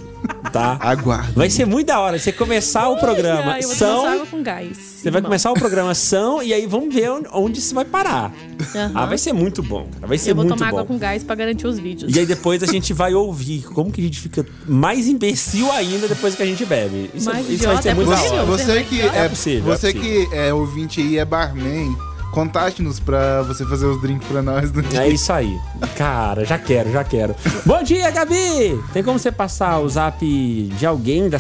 tá? 0.51 0.77
Aguardo. 0.79 1.33
Vai 1.33 1.49
ser 1.49 1.65
muito 1.65 1.87
da 1.87 1.99
hora 1.99 2.17
você 2.17 2.31
começar 2.31 2.89
o 2.89 2.97
programa 2.97 3.53
Ai, 3.53 3.61
são 3.61 4.05
água 4.05 4.25
com 4.25 4.41
gás. 4.43 4.77
Você 5.01 5.11
vai 5.11 5.21
começar 5.21 5.51
o 5.51 5.53
programa 5.53 5.93
são 5.93 6.41
e 6.41 6.53
aí 6.53 6.65
vamos 6.65 6.93
ver 6.93 7.09
onde, 7.31 7.59
isso 7.59 7.75
vai 7.75 7.85
parar. 7.85 8.33
Aham. 8.75 8.91
Ah, 8.95 9.05
vai 9.05 9.17
ser 9.17 9.33
muito 9.33 9.61
bom, 9.61 9.87
cara. 9.93 10.07
Vai 10.07 10.17
ser 10.17 10.31
Eu 10.31 10.35
vou 10.35 10.45
muito 10.45 10.57
tomar 10.57 10.71
bom. 10.71 10.77
água 10.79 10.87
com 10.87 10.97
gás 10.97 11.23
pra 11.23 11.35
garantir 11.35 11.67
os 11.67 11.77
vídeos. 11.77 12.15
E 12.15 12.19
aí 12.19 12.25
depois 12.25 12.63
a 12.63 12.65
gente 12.65 12.91
vai 12.93 13.13
ouvir 13.13 13.63
como 13.65 13.91
que 13.91 14.01
a 14.01 14.03
gente 14.03 14.19
fica 14.19 14.45
mais 14.65 15.07
imbecil 15.07 15.71
ainda 15.71 16.07
depois 16.07 16.33
que 16.35 16.41
a 16.41 16.45
gente 16.45 16.65
bebe. 16.65 17.11
Isso, 17.13 17.29
Mais 17.29 17.47
isso 17.49 17.65
vai 17.65 17.81
ser 17.81 17.89
é 17.89 17.93
muito 17.93 18.09
da 18.09 18.17
possível. 18.17 18.37
hora. 18.37 18.45
Você 18.45 18.83
que 18.83 19.01
É 19.01 19.05
é, 19.25 19.29
possível, 19.29 19.71
é 19.73 19.77
você 19.77 19.93
possível. 19.93 20.29
que 20.29 20.35
é 20.35 20.53
ouvinte 20.53 20.99
aí, 21.01 21.17
é 21.19 21.25
barman, 21.25 21.95
contate-nos 22.35 22.99
pra 22.99 23.41
você 23.43 23.65
fazer 23.65 23.85
os 23.85 24.01
drinks 24.01 24.27
pra 24.27 24.41
nós 24.41 24.69
no 24.69 24.81
dia. 24.81 25.03
É 25.03 25.07
isso 25.07 25.31
aí. 25.31 25.57
Cara, 25.95 26.43
já 26.43 26.59
quero, 26.59 26.91
já 26.91 27.01
quero. 27.01 27.33
Bom 27.65 27.81
dia, 27.81 28.11
Gabi! 28.11 28.77
Tem 28.91 29.01
como 29.01 29.17
você 29.17 29.31
passar 29.31 29.79
o 29.79 29.87
zap 29.87 30.19
de 30.21 30.85
alguém 30.85 31.29
da 31.29 31.39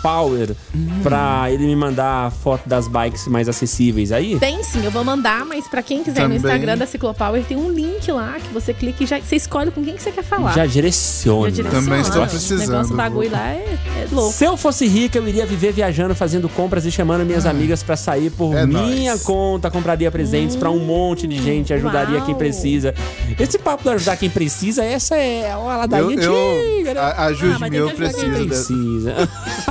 Ciclopower 0.00 0.56
pra 1.02 1.50
ele 1.50 1.66
me 1.66 1.76
mandar 1.76 2.26
a 2.26 2.30
foto 2.30 2.66
das 2.68 2.88
bikes 2.88 3.26
mais 3.28 3.48
acessíveis 3.48 4.12
aí? 4.12 4.38
Tem 4.38 4.62
sim, 4.62 4.82
eu 4.84 4.90
vou 4.90 5.04
mandar, 5.04 5.44
mas 5.44 5.68
pra 5.68 5.82
quem 5.82 6.02
quiser 6.02 6.22
Também. 6.22 6.38
no 6.38 6.46
Instagram 6.46 6.78
da 6.78 6.86
Ciclopower 6.86 7.44
tem 7.44 7.56
um 7.56 7.70
link 7.70 8.10
lá 8.10 8.36
que 8.40 8.48
você 8.52 8.72
clica 8.72 9.04
e 9.04 9.06
já, 9.06 9.18
você 9.20 9.36
escolhe 9.36 9.70
com 9.70 9.84
quem 9.84 9.94
que 9.94 10.02
você 10.02 10.10
quer 10.10 10.24
falar. 10.24 10.54
Já 10.54 10.64
direciona. 10.66 11.50
Já 11.50 11.56
direciona. 11.56 11.84
Também 11.84 12.00
estou 12.00 12.22
O 12.22 12.26
precisando, 12.26 12.60
negócio, 12.70 12.94
o 12.94 12.96
bagulho 12.96 13.30
vou- 13.30 13.38
lá 13.38 13.48
é, 13.50 13.78
é 13.98 14.06
louco. 14.10 14.32
Se 14.32 14.44
eu 14.44 14.56
fosse 14.56 14.86
rica, 14.86 15.18
eu 15.18 15.28
iria 15.28 15.44
viver 15.46 15.72
viajando, 15.72 16.14
fazendo 16.14 16.48
compras 16.48 16.84
e 16.86 16.90
chamando 16.90 17.24
minhas 17.26 17.44
amigas 17.46 17.82
pra 17.82 17.96
sair 17.96 18.30
por 18.30 18.54
É 18.56 18.66
minha 18.66 19.10
nóis. 19.12 19.22
conta, 19.22 19.70
compraria 19.70 20.10
presentes 20.10 20.56
pra 20.56 20.70
um 20.70 20.78
monte 20.84 21.26
de 21.26 21.40
gente, 21.42 21.72
ajudaria 21.74 22.16
Uau. 22.18 22.26
quem 22.26 22.34
precisa. 22.34 22.94
Esse 23.38 23.58
papo 23.58 23.82
de 23.84 23.90
ajudar 23.90 24.16
quem 24.16 24.30
precisa, 24.30 24.82
essa 24.84 25.16
é 25.16 25.50
a 25.50 25.58
ladainha 25.58 26.20
Eu, 26.22 26.32
eu, 26.32 26.60
antiga, 26.74 26.94
né? 26.94 27.00
a- 27.00 27.10
Ah, 27.20 27.24
ajude-me, 27.26 27.70
tem 27.70 27.78
eu 27.78 27.86
quem 27.88 27.96
preciso. 27.96 28.26
dessa- 28.26 28.40
Precisa. 28.70 29.14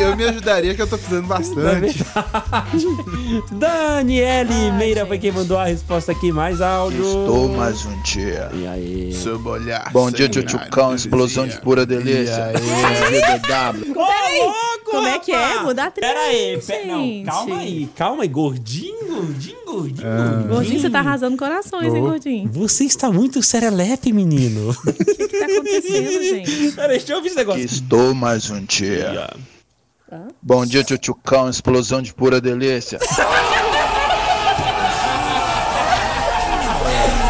Eu, 0.00 0.08
eu 0.10 0.16
me 0.16 0.24
ajudaria 0.24 0.74
que 0.74 0.82
eu 0.82 0.86
tô 0.86 0.96
precisando 0.96 1.26
bastante. 1.26 2.04
Daniele 3.52 4.70
Meira 4.78 5.04
foi 5.06 5.18
quem 5.18 5.32
mandou 5.32 5.58
a 5.58 5.64
resposta 5.64 6.12
aqui, 6.12 6.30
mais 6.32 6.60
áudio. 6.60 7.04
Estou 7.04 7.48
mais 7.48 7.84
um 7.84 8.02
dia. 8.02 8.50
E 8.54 8.66
aí? 8.66 9.12
Sob 9.12 9.48
olhar. 9.48 9.90
Bom 9.92 10.10
dia, 10.10 10.28
Tchutchucão, 10.28 10.94
explosão 10.94 11.46
de 11.46 11.60
pura 11.60 11.84
delícia. 11.84 12.52
E 12.52 13.16
aí? 13.16 13.38
DW. 13.40 13.92
Ô, 13.98 14.44
louco, 14.44 14.90
Como 14.90 15.06
é 15.08 15.18
que 15.18 15.32
é? 15.32 15.44
rapaz! 15.44 15.62
Muda 15.64 15.84
a 15.84 15.90
trilha, 15.90 16.08
Pera 16.12 16.20
aí, 16.20 16.60
pe- 16.64 16.84
não, 16.86 17.24
calma 17.24 17.56
aí, 17.58 17.88
calma 17.96 18.22
aí, 18.22 18.28
gordinho, 18.28 19.06
gordinho, 19.08 19.56
gordinho, 19.66 20.06
Ah. 20.08 20.16
gordinho. 20.28 20.48
Gordinho, 20.48 20.80
você 20.80 20.90
tá 20.90 21.00
arrasando 21.00 21.36
corações, 21.36 21.92
hein, 21.94 22.02
Oh. 22.02 22.08
gordinho? 22.10 22.48
Você 22.52 22.84
está 22.84 23.10
muito 23.10 23.42
serelepe, 23.42 24.12
menino. 24.12 24.70
O 24.70 24.92
que, 24.92 25.26
que 25.28 25.38
tá 25.38 25.44
acontecendo, 25.46 26.10
gente? 26.22 26.72
Pera, 26.72 26.88
deixa 26.88 27.12
eu 27.12 27.16
ouvir 27.16 27.28
esse 27.28 27.36
negócio. 27.36 27.64
Estou 27.64 28.14
mais 28.14 28.50
um 28.50 28.62
dia. 28.64 29.30
Bom 30.46 30.66
dia, 30.66 30.84
Tchutchucão, 30.84 31.48
explosão 31.48 32.02
de 32.02 32.12
pura 32.12 32.38
delícia. 32.38 32.98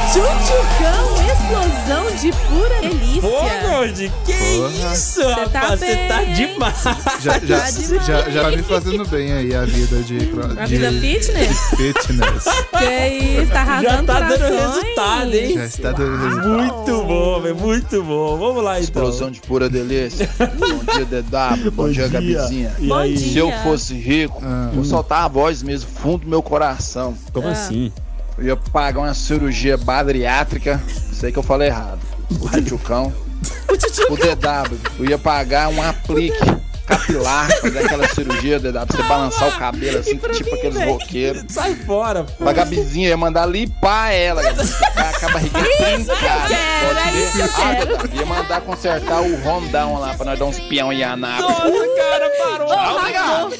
Tchutchucão, 0.08 1.14
explosão 1.30 2.16
de 2.16 2.32
pura 2.32 2.80
delícia. 2.80 3.20
Pô, 3.22 3.53
gordinho, 3.86 4.12
que 4.24 4.32
Porra. 4.32 4.92
isso, 4.94 5.20
Você 5.22 5.32
rapaz? 5.32 5.52
tá 5.52 5.76
Você 5.76 5.96
tá 6.08 6.22
hein? 6.24 6.34
demais. 6.34 6.82
Já, 7.20 7.38
já, 7.38 7.60
Tá 7.60 7.70
demais. 7.70 8.06
já, 8.06 8.30
já 8.30 8.42
tá 8.42 8.50
me 8.56 8.62
fazendo 8.62 9.06
bem 9.08 9.32
aí 9.32 9.54
a 9.54 9.64
vida 9.64 10.02
de, 10.02 10.18
A 10.58 10.64
de 10.64 10.76
vida 10.78 10.92
fitness? 10.92 11.58
fitness. 11.76 12.44
Que 12.78 13.40
isso, 13.40 13.52
tá 13.52 13.54
Já 13.54 13.60
arrasando 13.60 14.06
tá 14.06 14.20
dando 14.20 14.42
resultado, 14.42 15.34
hein? 15.34 15.54
Já 15.54 15.64
está 15.64 15.92
dando 15.92 16.16
resultado. 16.16 16.48
Muito 16.48 17.04
bom, 17.06 17.40
velho, 17.40 17.56
muito 17.56 18.02
bom. 18.02 18.36
Vamos 18.38 18.64
lá, 18.64 18.80
então. 18.80 19.02
Explosão 19.04 19.30
de 19.30 19.40
pura 19.40 19.68
delícia. 19.68 20.28
Bom 20.58 20.78
dia, 20.92 21.04
DW. 21.22 21.70
Bom, 21.72 21.88
dia, 21.90 22.08
Gabizinha. 22.08 22.74
E 22.78 22.88
Bom 22.88 22.94
aí? 22.96 23.14
dia. 23.14 23.32
Se 23.32 23.38
eu 23.38 23.52
fosse 23.62 23.94
rico, 23.94 24.42
Ah. 24.44 24.70
vou 24.74 24.84
soltar 24.84 25.22
a 25.24 25.28
voz 25.28 25.62
mesmo, 25.62 25.88
fundo 25.90 26.18
do 26.24 26.28
meu 26.28 26.42
coração. 26.42 27.14
Como 27.32 27.46
assim? 27.48 27.92
Eu 28.36 28.44
ia 28.44 28.56
pagar 28.56 29.00
uma 29.00 29.14
cirurgia 29.14 29.76
bariátrica. 29.76 30.82
Sei 31.12 31.30
que 31.30 31.38
eu 31.38 31.42
falei 31.42 31.68
errado. 31.68 32.00
O 32.40 32.48
Tchutchucão. 32.48 33.12
O 34.10 34.16
DW. 34.16 34.78
Eu 34.98 35.04
ia 35.06 35.18
pagar 35.18 35.68
um 35.68 35.82
aplique 35.82 36.38
capilar, 36.86 37.48
fazer 37.60 37.78
aquela 37.78 38.08
cirurgia, 38.08 38.58
DW, 38.60 38.72
pra 38.86 38.96
você 38.96 39.02
balançar 39.04 39.48
o 39.48 39.58
cabelo 39.58 39.98
assim, 39.98 40.16
tipo 40.16 40.28
mim, 40.28 40.52
aqueles 40.58 40.74
velho? 40.74 40.92
roqueiros. 40.92 41.44
Sai 41.48 41.74
fora, 41.74 42.24
pô. 42.24 42.44
Pra 42.44 42.52
Gabizinha, 42.52 43.08
ia 43.08 43.16
mandar 43.16 43.46
limpar 43.46 44.10
ela, 44.12 44.42
com 44.42 45.26
a 45.26 45.28
barriguinha 45.30 45.64
trincada. 45.64 46.48
quero, 46.48 46.86
Pode 46.94 46.98
é 47.08 47.10
ver? 47.12 47.24
isso 47.24 47.32
que 47.32 47.40
eu 47.40 47.44
Ah, 47.44 47.74
quero. 47.74 48.16
Ia 48.16 48.26
mandar 48.26 48.60
consertar 48.60 49.20
o 49.22 49.36
rondão 49.42 49.98
lá 50.00 50.14
pra 50.14 50.24
nós 50.26 50.38
dar 50.38 50.44
uns 50.44 50.60
peão 50.60 50.92
em 50.92 51.02
Anápolis. 51.02 51.58
Nossa, 51.58 51.94
cara, 51.96 52.30
parou. 52.38 52.68
Ô, 52.68 52.72
arrasou. 52.72 53.50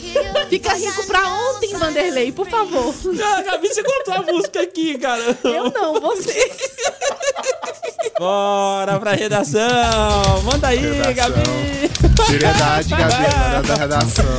Fica 0.48 0.74
rico 0.74 1.06
pra 1.06 1.26
ontem, 1.26 1.74
Vanderlei, 1.76 2.30
por 2.32 2.48
favor. 2.48 2.94
Ah, 3.22 3.42
Gabi, 3.42 3.68
você 3.68 3.82
contou 3.82 4.14
a 4.14 4.22
música 4.22 4.60
aqui, 4.62 4.98
cara. 4.98 5.22
Eu 5.44 5.70
não, 5.70 6.00
você. 6.00 6.50
Bora 8.18 8.98
pra 9.00 9.12
redação. 9.12 9.62
Manda 10.44 10.68
aí, 10.68 10.78
Redação. 10.78 11.14
Gabi. 11.14 11.42
Seriedade, 12.26 12.88
Gabi, 12.88 13.13
agora 13.14 13.62
da 13.62 13.74
redação. 13.74 14.24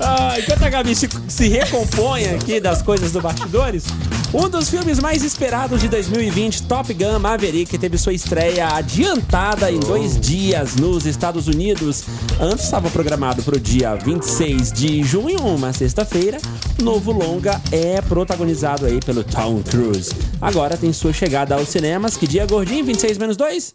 Ah, 0.00 0.38
enquanto 0.38 0.62
a 0.62 0.68
Gabi 0.68 0.94
se, 0.94 1.08
se 1.28 1.48
recompõe 1.48 2.26
aqui 2.26 2.60
das 2.60 2.82
coisas 2.82 3.12
do 3.12 3.20
bastidores, 3.20 3.84
um 4.32 4.48
dos 4.48 4.68
filmes 4.68 4.98
mais 4.98 5.24
esperados 5.24 5.80
de 5.80 5.88
2020, 5.88 6.64
Top 6.64 6.92
Gun 6.92 7.18
Maverick, 7.18 7.78
teve 7.78 7.96
sua 7.96 8.12
estreia 8.12 8.68
adiantada 8.68 9.70
em 9.70 9.80
dois 9.80 10.18
dias 10.20 10.76
nos 10.76 11.06
Estados 11.06 11.48
Unidos. 11.48 12.04
Antes 12.40 12.64
estava 12.64 12.90
programado 12.90 13.42
para 13.42 13.56
o 13.56 13.60
dia 13.60 13.94
26 13.94 14.72
de 14.72 15.02
junho, 15.02 15.38
uma 15.38 15.72
sexta-feira. 15.72 16.38
Novo 16.82 17.12
longa 17.12 17.60
é 17.72 18.00
protagonizado 18.02 18.86
aí 18.86 19.00
pelo 19.00 19.24
Tom 19.24 19.62
Cruise. 19.62 20.10
Agora 20.40 20.76
tem 20.76 20.92
sua 20.92 21.12
chegada 21.12 21.54
aos 21.54 21.68
cinemas. 21.68 22.16
Que 22.16 22.26
dia, 22.26 22.44
gordinho? 22.46 22.84
26 22.84 23.18
menos 23.18 23.36
2? 23.36 23.74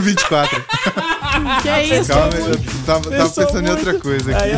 24. 0.00 0.64
Que 1.62 1.68
é 1.68 1.98
isso? 2.00 2.08
Calma, 2.12 2.34
eu 2.34 2.58
tava, 2.86 3.10
tava 3.10 3.10
Pensou 3.10 3.46
pensando 3.46 3.64
em 3.66 3.70
muito. 3.72 3.86
outra 3.86 3.98
coisa 4.00 4.32
É, 4.32 4.36
aqui. 4.36 4.50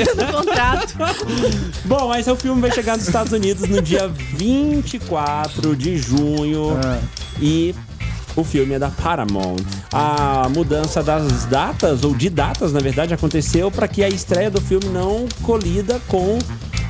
eu 0.00 0.04
sei. 0.06 0.26
No 0.26 0.32
contrato. 0.32 0.94
Bom, 1.84 2.08
mas 2.08 2.26
o 2.26 2.36
filme 2.36 2.60
vai 2.60 2.70
chegar 2.72 2.96
nos 2.96 3.06
Estados 3.06 3.32
Unidos 3.32 3.68
no 3.68 3.80
dia 3.82 4.08
24 4.08 5.76
de 5.76 5.98
junho. 5.98 6.78
E 7.40 7.74
o 8.36 8.44
filme 8.44 8.74
é 8.74 8.78
da 8.78 8.88
Paramount. 8.90 9.56
A 9.92 10.48
mudança 10.54 11.02
das 11.02 11.44
datas, 11.46 12.04
ou 12.04 12.14
de 12.14 12.28
datas, 12.30 12.72
na 12.72 12.80
verdade, 12.80 13.14
aconteceu 13.14 13.70
para 13.70 13.88
que 13.88 14.02
a 14.04 14.08
estreia 14.08 14.50
do 14.50 14.60
filme 14.60 14.86
não 14.86 15.26
colida 15.42 16.00
com 16.08 16.38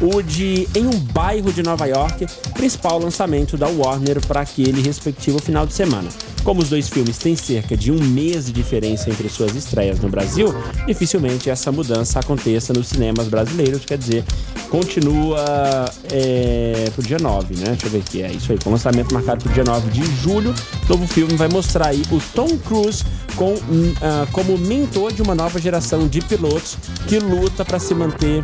o 0.00 0.22
de 0.22 0.68
Em 0.74 0.86
um 0.86 0.98
Bairro 0.98 1.52
de 1.52 1.62
Nova 1.62 1.86
York, 1.86 2.26
principal 2.54 2.98
lançamento 3.00 3.56
da 3.56 3.66
Warner 3.66 4.24
para 4.26 4.40
aquele 4.40 4.80
respectivo 4.80 5.38
final 5.40 5.66
de 5.66 5.72
semana. 5.72 6.08
Como 6.44 6.62
os 6.62 6.68
dois 6.70 6.88
filmes 6.88 7.18
têm 7.18 7.36
cerca 7.36 7.76
de 7.76 7.92
um 7.92 8.02
mês 8.02 8.46
de 8.46 8.52
diferença 8.52 9.10
entre 9.10 9.28
suas 9.28 9.54
estreias 9.54 10.00
no 10.00 10.08
Brasil, 10.08 10.54
dificilmente 10.86 11.50
essa 11.50 11.70
mudança 11.70 12.20
aconteça 12.20 12.72
nos 12.72 12.88
cinemas 12.88 13.28
brasileiros, 13.28 13.84
quer 13.84 13.98
dizer, 13.98 14.24
continua 14.70 15.90
é, 16.10 16.90
pro 16.94 17.02
dia 17.02 17.18
9, 17.18 17.56
né? 17.56 17.64
Deixa 17.70 17.86
eu 17.86 17.90
ver 17.90 17.98
aqui, 17.98 18.22
é 18.22 18.32
isso 18.32 18.52
aí, 18.52 18.58
com 18.58 18.70
lançamento 18.70 19.12
marcado 19.12 19.44
pro 19.44 19.52
dia 19.52 19.64
9 19.64 19.90
de 19.90 20.04
julho. 20.22 20.54
Novo 20.88 21.06
filme 21.06 21.34
vai 21.36 21.48
mostrar 21.48 21.88
aí 21.88 22.02
o 22.10 22.20
Tom 22.34 22.56
Cruise 22.58 23.04
com, 23.36 23.54
ah, 24.02 24.26
como 24.32 24.56
mentor 24.58 25.12
de 25.12 25.22
uma 25.22 25.34
nova 25.34 25.60
geração 25.60 26.08
de 26.08 26.20
pilotos 26.20 26.76
que 27.06 27.18
luta 27.18 27.64
para 27.64 27.78
se 27.78 27.94
manter. 27.94 28.42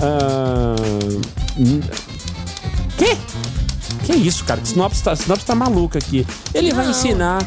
ah, 0.00 0.76
hum, 1.58 1.80
que? 2.96 3.57
Que 4.04 4.12
isso, 4.14 4.44
cara? 4.44 4.60
Que 4.60 4.68
sinopse 4.68 5.02
tá, 5.02 5.14
sinopse 5.16 5.44
tá 5.44 5.54
maluca 5.54 5.98
aqui. 5.98 6.26
Ele 6.54 6.72
vai 6.72 6.84
Não. 6.84 6.90
ensinar 6.92 7.40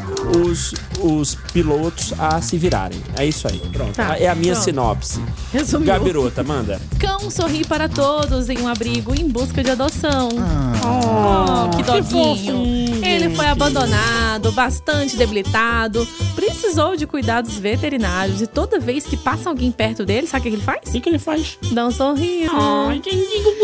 os, 0.44 0.74
os 1.00 1.34
pilotos 1.52 2.12
a 2.18 2.40
se 2.40 2.56
virarem. 2.58 3.00
É 3.16 3.24
isso 3.26 3.46
aí. 3.48 3.58
Pronto. 3.72 3.92
Tá, 3.94 4.18
é 4.18 4.28
a 4.28 4.34
minha 4.34 4.52
pronto. 4.52 4.64
sinopse. 4.64 5.20
Resumiu. 5.52 5.86
Gabirota, 5.86 6.42
manda. 6.42 6.80
Cão 6.98 7.30
sorri 7.30 7.64
para 7.64 7.88
todos 7.88 8.48
em 8.48 8.58
um 8.60 8.68
abrigo 8.68 9.14
em 9.14 9.28
busca 9.28 9.62
de 9.62 9.70
adoção. 9.70 10.28
Ah. 10.38 11.68
Oh, 11.72 11.76
que 11.76 11.82
doguinho. 11.82 12.81
Ele 13.12 13.34
foi 13.34 13.46
abandonado, 13.46 14.50
bastante 14.52 15.16
debilitado, 15.16 16.06
precisou 16.34 16.96
de 16.96 17.06
cuidados 17.06 17.56
veterinários 17.56 18.40
e 18.40 18.46
toda 18.46 18.80
vez 18.80 19.04
que 19.04 19.16
passa 19.16 19.50
alguém 19.50 19.70
perto 19.70 20.04
dele, 20.04 20.26
sabe 20.26 20.40
o 20.40 20.50
que 20.50 20.56
ele 20.56 20.62
faz? 20.62 20.88
O 20.88 20.92
que, 20.92 21.00
que 21.00 21.08
ele 21.08 21.18
faz? 21.18 21.58
Dá 21.72 21.86
um 21.86 21.90
sorriso. 21.90 22.52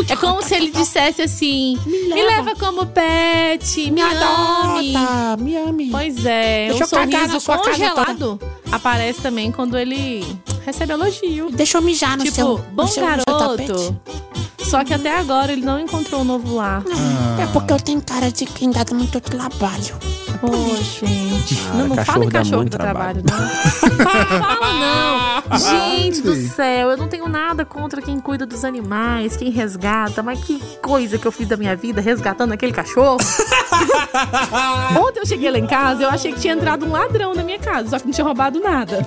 é 0.08 0.16
como 0.16 0.42
se 0.42 0.54
ele 0.54 0.70
dissesse 0.70 1.22
assim: 1.22 1.78
Me, 1.86 2.22
leva. 2.22 2.54
como 2.56 2.86
pet, 2.86 3.90
me, 3.90 4.02
ame. 4.02 4.94
me 5.38 5.56
ame. 5.56 5.90
Pois 5.90 6.24
é, 6.26 6.68
Deixa 6.68 6.84
um 6.84 6.88
sorriso 6.88 7.40
congelado 7.40 8.38
aparece 8.70 9.20
também 9.20 9.50
quando 9.50 9.76
ele 9.78 10.24
recebe 10.64 10.92
elogio. 10.92 11.50
Deixa 11.50 11.78
eu 11.78 11.82
mijar 11.82 12.16
no 12.16 12.24
tipo, 12.24 12.36
seu 12.36 12.58
bom 12.72 12.82
no 12.82 12.88
seu, 12.88 13.02
no 13.02 13.22
seu 13.22 13.24
garoto. 13.24 14.00
Só 14.68 14.84
que 14.84 14.92
até 14.92 15.16
agora 15.16 15.50
ele 15.50 15.64
não 15.64 15.80
encontrou 15.80 16.20
um 16.20 16.24
novo 16.24 16.56
lar. 16.56 16.82
É 17.40 17.46
porque 17.46 17.72
eu 17.72 17.80
tenho 17.80 18.02
cara 18.02 18.30
de 18.30 18.44
quem 18.44 18.70
dá 18.70 18.84
muito 18.92 19.18
trabalho. 19.18 19.96
Ô, 20.42 20.76
gente. 20.76 21.56
Cara, 21.56 21.74
não, 21.74 21.88
não 21.88 21.96
fala 21.96 22.04
cachorro 22.04 22.22
em 22.24 22.28
dá 22.28 22.38
cachorro 22.38 22.64
do 22.64 22.70
trabalho, 22.70 23.22
não. 23.28 24.38
fala 24.38 24.72
não. 24.74 25.28
Gente 25.58 26.20
do 26.20 26.34
céu, 26.34 26.90
eu 26.90 26.96
não 26.96 27.08
tenho 27.08 27.26
nada 27.26 27.64
contra 27.64 28.02
quem 28.02 28.20
cuida 28.20 28.44
dos 28.44 28.64
animais, 28.64 29.36
quem 29.36 29.50
resgata, 29.50 30.22
mas 30.22 30.44
que 30.44 30.60
coisa 30.82 31.16
que 31.16 31.26
eu 31.26 31.32
fiz 31.32 31.48
da 31.48 31.56
minha 31.56 31.74
vida 31.74 32.00
resgatando 32.00 32.52
aquele 32.52 32.72
cachorro. 32.72 33.18
Ontem 35.00 35.20
eu 35.20 35.26
cheguei 35.26 35.50
lá 35.50 35.58
em 35.58 35.66
casa, 35.66 36.02
eu 36.02 36.10
achei 36.10 36.32
que 36.32 36.40
tinha 36.40 36.52
entrado 36.52 36.84
um 36.84 36.92
ladrão 36.92 37.34
na 37.34 37.42
minha 37.42 37.58
casa, 37.58 37.88
só 37.88 37.98
que 37.98 38.04
não 38.04 38.12
tinha 38.12 38.24
roubado 38.24 38.60
nada. 38.60 39.06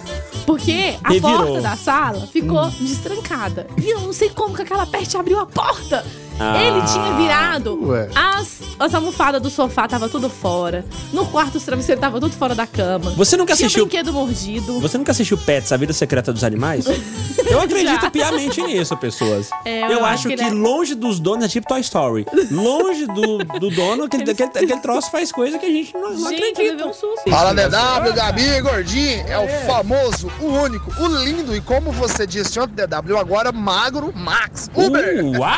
Porque 0.52 0.98
a 1.02 1.12
Revirou. 1.12 1.38
porta 1.38 1.62
da 1.62 1.78
sala 1.78 2.28
ficou 2.28 2.70
destrancada. 2.72 3.68
E 3.82 3.90
eu 3.90 4.02
não 4.02 4.12
sei 4.12 4.30
como 4.32 4.54
que 4.54 4.62
aquela 4.64 4.86
peste 4.86 5.16
abriu 5.16 5.40
a 5.40 5.46
porta. 5.46 6.06
Ah. 6.40 6.62
Ele 6.64 6.82
tinha 6.82 7.14
virado 7.18 7.88
Ué. 7.88 8.10
as, 8.16 8.62
as 8.80 8.94
almofadas 8.96 9.42
do 9.42 9.50
sofá 9.50 9.88
tava 9.88 10.10
tudo 10.10 10.30
fora. 10.30 10.84
No 11.14 11.26
quarto 11.28 11.58
os 11.58 11.64
travesseiros 11.64 12.02
tava 12.02 12.20
tudo 12.20 12.34
fora 12.36 12.56
da 12.56 12.66
cama. 12.66 13.12
Você 13.12 13.38
nunca 13.38 13.56
Tinha 13.56 13.68
assistiu- 13.68 13.86
brinquedo 13.86 14.12
mordido. 14.14 14.80
Você 14.80 14.98
nunca 14.98 15.12
assistiu 15.12 15.38
Pets, 15.38 15.72
a 15.72 15.78
vida 15.78 15.94
secreta 15.94 16.34
dos 16.34 16.44
animais? 16.44 16.86
Eu 17.50 17.60
acredito 17.60 18.02
Já. 18.02 18.10
piamente 18.10 18.62
nisso, 18.62 18.96
pessoas. 18.96 19.50
É, 19.66 19.84
eu, 19.84 19.90
eu 19.92 20.06
acho 20.06 20.14
acho 20.22 20.28
que, 20.30 20.36
que 20.38 20.42
ele 20.44 20.52
é- 20.52 20.54
longe 20.54 20.96
dos 20.96 21.20
donos 21.20 21.44
é 21.46 21.48
tipo 21.50 21.68
Toy 21.68 21.82
Story. 21.82 22.26
Longe 22.50 23.06
do, 23.08 23.40
do 23.60 23.70
dono, 23.70 24.06
aquele, 24.06 24.30
aquele, 24.32 24.50
aquele 24.50 24.78
troço 24.80 25.12
faz 25.12 25.32
coisa 25.34 25.60
que 25.60 25.66
a 25.66 25.70
gente 25.70 25.94
não, 25.94 26.14
não 26.14 26.30
Gente, 26.30 26.44
acredita. 26.52 26.88
um 26.88 26.94
susto. 26.94 27.30
Fala 27.30 27.54
DW, 27.54 28.14
Gabi, 28.16 28.62
gordinho, 28.62 29.26
é 29.28 29.38
o 29.38 29.68
famoso, 29.68 30.32
o 30.40 30.46
único, 30.46 30.92
o 31.04 31.08
lindo 31.24 31.54
e 31.56 31.60
como 31.60 31.92
você 31.92 32.26
disse 32.26 32.58
ontem, 32.60 32.86
DW, 32.88 33.18
agora 33.18 33.52
magro 33.52 34.14
Max 34.16 34.70
Uber. 34.74 35.26
Uh, 35.26 35.40
uau! 35.40 35.50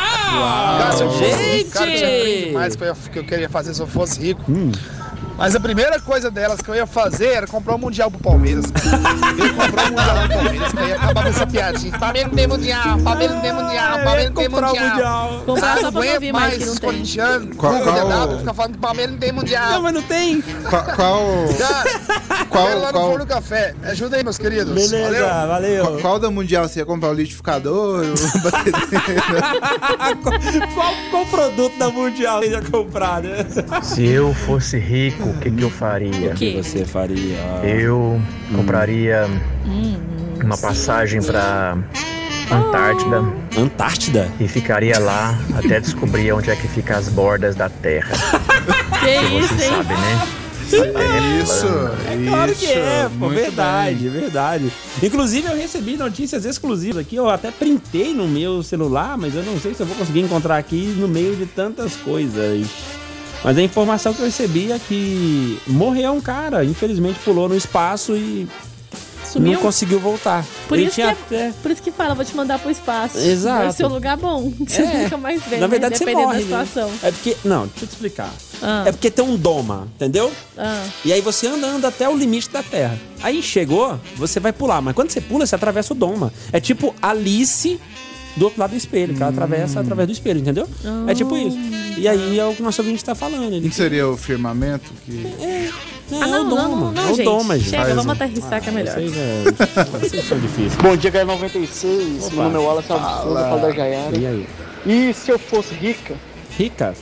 Cara, 0.64 0.92
se 0.94 1.04
eu 1.04 1.10
fosse 1.12 1.24
Gente! 1.26 1.58
rico, 1.58 1.72
cara, 1.72 1.86
tinha 1.92 2.00
três 2.10 2.54
mais 2.54 2.76
que 2.76 2.84
eu, 2.84 2.88
ia- 2.88 2.96
que 3.12 3.20
eu 3.20 3.24
queria 3.24 3.50
fazer 3.50 3.74
se 3.74 3.82
eu 3.82 3.88
fosse 3.88 4.20
rico. 4.22 4.44
Mas 5.38 5.56
a 5.56 5.60
primeira 5.60 6.00
coisa 6.00 6.30
delas 6.32 6.62
que 6.62 6.70
eu 6.70 6.76
ia 6.76 6.86
fazer 6.86 7.28
era 7.34 7.48
comprar 7.48 7.76
um 7.76 7.80
Mundial 7.80 8.10
pro 8.10 8.20
Palmeiras. 8.20 8.66
Eu 9.38 9.46
ia 9.46 9.54
comprar 9.54 9.86
um 9.86 9.90
Mundial 9.90 10.28
pro 10.28 10.38
Palmeiras, 10.38 10.72
que 10.74 10.84
ia 10.84 10.96
acabar 10.96 11.24
com 11.24 11.30
essa 11.30 11.48
piadinha. 11.48 12.00
Palmeiras 12.00 12.30
não 12.32 12.38
tem 12.38 12.48
Mundial, 12.48 13.00
Palmeiras 13.00 13.36
não 13.36 13.42
tem 13.42 13.54
Mundial, 13.54 13.94
Palmeiras 14.04 14.26
não 14.26 14.34
tem 14.36 14.50
comprar 14.50 14.72
o 14.72 14.76
Mundial. 14.80 15.42
Comprar 15.46 15.74
Ah, 15.74 15.78
só 15.82 15.92
pra 15.92 16.02
ouvir 16.14 16.32
mais 16.32 16.44
mais 16.44 16.58
que 16.58 16.66
não 16.66 16.76
tem. 16.76 16.90
corintianos, 16.90 17.56
Qual- 17.58 17.80
qual- 17.82 18.28
DW, 18.28 18.40
fica 18.40 18.54
falando 18.54 18.72
que 18.74 18.78
Palmeiras 18.80 19.12
não 19.14 19.20
tem 19.20 19.32
Mundial. 19.32 19.72
Não, 19.72 19.82
mas 19.82 19.94
não 19.94 20.02
tem. 20.04 20.42
Qual. 20.42 20.84
Qual, 20.96 21.24
Qual- 22.50 22.80
lá 22.80 22.92
no 22.92 23.00
qual- 23.00 23.18
do 23.18 23.26
Café. 23.26 23.74
Ajuda 23.84 24.18
aí, 24.18 24.24
meus 24.24 24.38
queridos. 24.38 24.74
Beleza, 24.74 25.26
Valeu. 25.26 25.48
valeu. 25.48 25.86
qual, 25.86 25.98
qual 26.00 26.20
da 26.20 26.30
Mundial 26.32 26.68
você 26.70 26.80
ia 26.80 26.86
comprar? 26.86 27.10
O 27.10 27.14
liquidificador? 27.14 28.04
O 28.06 28.14
qual, 30.76 30.94
qual 31.12 31.26
produto 31.26 31.78
da 31.78 31.90
Mundial 31.90 32.40
você 32.42 32.50
ia 32.52 32.62
comprar, 32.62 33.22
né? 33.24 33.46
Se 33.82 34.06
eu 34.06 34.34
fosse 34.34 34.78
rico, 34.78 35.23
o 35.30 35.38
que, 35.40 35.52
que 35.52 35.62
eu 35.62 35.70
faria? 35.70 36.32
O 36.32 36.36
que 36.36 36.56
você 36.56 36.86
faria? 36.86 37.38
Eu 37.64 38.22
compraria 38.56 39.28
uma 40.44 40.58
passagem 40.58 41.22
para 41.22 41.78
Antártida. 42.52 43.24
Antártida? 43.58 44.32
E 44.40 44.48
ficaria 44.48 45.00
lá 45.00 45.38
até 45.56 45.80
descobrir 45.80 46.32
onde 46.34 46.50
é 46.50 46.56
que 46.56 46.68
fica 46.68 46.98
as 46.98 47.10
bordas 47.10 47.56
da 47.56 47.70
Terra. 47.70 48.12
Que 49.04 49.20
Porque 49.20 49.36
isso, 49.36 49.54
você 49.56 49.64
hein? 49.66 49.70
sabe, 49.70 49.94
né? 49.96 50.28
A 50.64 50.94
Terra 50.94 51.16
é 51.18 51.42
Isso, 51.42 51.68
plana. 51.68 51.98
É 52.08 52.30
claro 52.30 52.56
que 52.56 52.66
é, 52.68 53.10
pô, 53.20 53.30
verdade, 53.30 54.10
bem. 54.10 54.22
verdade. 54.22 54.72
Inclusive, 55.02 55.48
eu 55.50 55.58
recebi 55.58 55.98
notícias 55.98 56.46
exclusivas 56.46 57.02
aqui, 57.02 57.18
eu 57.18 57.30
até 57.30 57.52
printei 57.52 58.14
no 58.14 58.28
meu 58.28 58.64
celular, 58.64 59.18
mas 59.18 59.36
eu 59.36 59.44
não 59.44 59.60
sei 59.60 59.74
se 59.74 59.82
eu 59.82 59.86
vou 59.86 59.96
conseguir 59.98 60.22
encontrar 60.22 60.58
aqui 60.58 60.96
no 60.98 61.08
meio 61.08 61.36
de 61.36 61.46
tantas 61.46 61.98
coisas. 61.98 62.66
Mas 63.44 63.58
a 63.58 63.62
informação 63.62 64.14
que 64.14 64.22
eu 64.22 64.26
recebi 64.26 64.72
é 64.72 64.80
que 64.80 65.60
morreu 65.68 66.14
um 66.14 66.22
cara, 66.22 66.64
infelizmente 66.64 67.20
pulou 67.20 67.50
no 67.50 67.56
espaço 67.58 68.16
e 68.16 68.48
Sumiu? 69.26 69.54
não 69.54 69.60
conseguiu 69.62 70.00
voltar. 70.00 70.46
Por 70.68 70.78
Ele 70.78 70.88
isso, 70.88 70.96
que 70.96 71.02
é, 71.36 71.52
por 71.62 71.72
isso 71.72 71.82
que 71.82 71.92
fala, 71.92 72.14
vou 72.16 72.24
te 72.24 72.36
mandar 72.36 72.58
pro 72.60 72.70
espaço. 72.72 73.18
Exato. 73.18 73.64
Vai 73.64 73.74
ser 73.74 73.86
um 73.86 73.90
lugar 73.90 74.16
bom. 74.16 74.52
Que 74.66 74.72
você 74.72 74.82
É. 74.84 75.04
nunca 75.04 75.18
mais 75.18 75.42
vê, 75.44 75.58
Na 75.58 75.68
verdade, 75.68 75.94
né? 75.94 75.98
você 75.98 76.06
morre, 76.14 76.26
da 76.26 76.34
né? 76.34 76.42
situação. 76.42 76.92
É 77.04 77.12
porque. 77.12 77.38
Não, 77.44 77.68
deixa 77.68 77.84
eu 77.84 77.88
te 77.88 77.92
explicar. 77.92 78.30
Ah. 78.62 78.84
É 78.86 78.92
porque 78.92 79.12
tem 79.12 79.26
um 79.26 79.36
doma, 79.36 79.88
entendeu? 79.96 80.32
Ah. 80.58 80.86
E 81.04 81.12
aí 81.12 81.20
você 81.20 81.48
anda, 81.48 81.68
anda 81.68 81.88
até 81.90 82.08
o 82.08 82.16
limite 82.16 82.50
da 82.50 82.64
Terra. 82.64 82.98
Aí 83.22 83.42
chegou, 83.42 84.00
você 84.16 84.40
vai 84.40 84.54
pular. 84.54 84.82
Mas 84.82 84.94
quando 84.96 85.10
você 85.10 85.20
pula, 85.20 85.46
você 85.46 85.56
atravessa 85.56 85.94
o 85.94 85.98
doma. 85.98 86.32
É 86.52 86.60
tipo 86.62 86.94
Alice 87.02 87.80
do 88.36 88.46
outro 88.46 88.60
lado 88.60 88.72
do 88.72 88.78
espelho, 88.78 89.14
que 89.16 89.22
ela 89.22 89.32
atravessa 89.32 89.80
através 89.80 90.08
do 90.08 90.12
espelho, 90.12 90.40
entendeu? 90.40 90.68
É 91.08 91.14
tipo 91.14 91.36
isso. 91.38 91.58
E 91.98 92.08
aí 92.08 92.40
é 92.40 92.46
o 92.46 92.54
que 92.56 92.62
o 92.62 92.66
nosso 92.66 92.82
ouvinte 92.82 93.04
tá 93.06 93.14
falando. 93.16 93.54
Ele 93.54 93.66
Não 93.68 93.72
seria 93.72 94.08
o 94.08 94.18
firmamento 94.18 94.92
que. 95.06 95.72
Não, 96.12 96.22
Ah, 96.22 96.28
é 96.28 96.30
o 96.30 96.44
não, 96.44 96.50
doma. 96.50 96.62
não, 96.68 96.70
não, 96.78 96.92
não, 96.92 97.02
é 97.04 97.12
o 97.12 97.16
gente. 97.16 97.26
doma, 97.26 97.58
gente. 97.58 97.70
Chega, 97.70 97.86
vamos 97.90 98.06
um- 98.06 98.12
aterrissar 98.12 98.62
que 98.62 98.70
é 98.70 98.72
melhor. 98.72 98.94
Vocês, 98.96 99.14
é, 99.18 99.44
vocês 100.00 100.28
são 100.28 100.38
difíceis. 100.40 100.76
Bom 100.76 100.96
dia, 100.98 101.10
Gaia 101.10 101.26
96. 101.26 102.30
Meu 102.32 102.44
nome 102.44 102.56
é 102.56 102.60
Wallace 102.60 102.92
Alves, 102.92 103.26
eu 103.26 103.34
falo 103.36 103.62
da 103.62 103.72
Gaiara. 103.72 104.18
E 104.18 104.26
aí? 104.28 104.48
E 104.86 105.14
se 105.14 105.32
eu 105.32 105.40
fosse 105.40 105.74
rica, 105.74 106.16
Rica? 106.58 106.94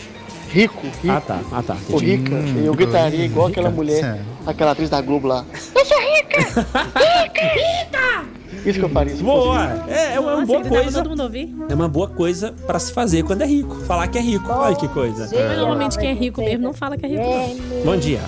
rico, 0.50 0.82
rico, 1.02 1.10
Ah, 1.10 1.22
tá. 1.22 1.40
Ah, 1.52 1.64
tá. 1.64 1.78
ou 1.90 1.98
rica, 1.98 2.34
eu 2.64 2.74
gritaria 2.74 3.26
igual 3.26 3.48
aquela 3.48 3.70
rica, 3.70 3.76
mulher, 3.82 4.02
certo. 4.02 4.22
aquela 4.46 4.72
atriz 4.72 4.90
da 4.90 5.02
Globo 5.02 5.28
lá. 5.28 5.46
Eu 5.76 5.86
sou 5.86 5.98
rica! 5.98 6.42
Rica! 7.00 7.42
Rica! 7.42 8.31
Isso 8.66 8.80
que 8.80 8.86
eu 8.86 8.90
faria. 8.90 9.16
Boa! 9.16 9.86
É, 9.88 10.14
é 10.16 10.20
uma 10.20 10.32
Nossa, 10.34 10.46
boa 10.46 10.60
pra 10.62 10.70
coisa. 10.70 11.00
todo 11.02 11.10
mundo 11.10 11.24
ouvir. 11.24 11.56
É 11.70 11.74
uma 11.74 11.88
boa 11.88 12.08
coisa 12.08 12.54
pra 12.68 12.78
se 12.80 12.92
fazer 12.94 13.24
quando 13.24 13.42
é 13.42 13.46
rico. 13.46 13.76
Falar 13.86 14.08
que 14.08 14.18
é 14.18 14.22
rico. 14.22 14.52
Olha 14.52 14.76
que 14.76 14.88
coisa. 14.88 15.28
Mas 15.32 15.58
normalmente 15.58 15.98
quem 15.98 16.10
é 16.10 16.14
rico 16.14 16.42
mesmo 16.42 16.64
não 16.64 16.74
fala 16.74 16.98
que 16.98 17.06
é 17.06 17.10
rico. 17.10 17.24
não. 17.24 17.84
Bom 17.86 17.98
dia. 17.98 18.22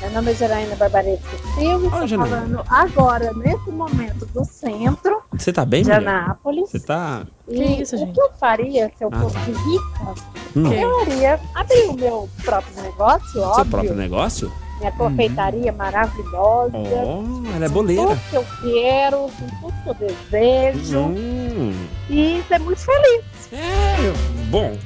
Meu 0.00 0.10
nome 0.12 0.30
é 0.30 0.34
Janaína 0.34 0.76
Barbareto 0.76 1.22
Silva, 1.58 1.86
estou 1.88 2.06
Janaína. 2.06 2.36
falando 2.36 2.62
agora, 2.70 3.32
nesse 3.34 3.70
momento, 3.70 4.24
do 4.32 4.42
centro 4.46 5.20
Você 5.30 5.52
tá 5.52 5.62
bem, 5.66 5.82
de 5.82 5.90
mulher? 5.90 6.08
Anápolis. 6.08 6.70
Você 6.70 6.80
tá. 6.80 7.26
E 7.46 7.54
Que 7.54 7.64
isso, 7.82 7.96
o 7.96 7.98
gente? 7.98 8.12
que 8.14 8.20
eu 8.22 8.30
faria 8.40 8.90
se 8.96 9.04
eu 9.04 9.10
Ah, 9.12 9.20
fosse 9.20 9.34
tá. 9.34 9.40
rica? 9.42 10.14
Hum. 10.56 10.72
Eu 10.72 11.02
iria 11.02 11.38
abrir 11.54 11.84
o 11.90 11.92
meu 11.92 12.28
próprio 12.42 12.82
negócio, 12.82 13.28
Seu 13.30 13.42
óbvio. 13.42 13.64
próprio 13.66 13.94
negócio? 13.94 14.50
Minha 14.80 14.92
confeitaria 14.92 15.72
maravilhosa. 15.72 16.72
Oh, 16.74 17.22
ela 17.54 17.66
é 17.66 17.68
com 17.68 17.74
boleira. 17.74 18.02
Tudo 18.02 18.20
que 18.30 18.36
eu 18.36 18.46
quero, 18.62 19.16
com 19.18 19.46
tudo 19.60 19.74
que 19.82 19.88
eu 19.90 20.08
desejo. 20.08 20.98
Hum. 21.00 21.72
E 22.08 22.42
ser 22.48 22.58
muito 22.60 22.80
feliz. 22.80 23.24
É, 23.52 24.12
bom, 24.48 24.76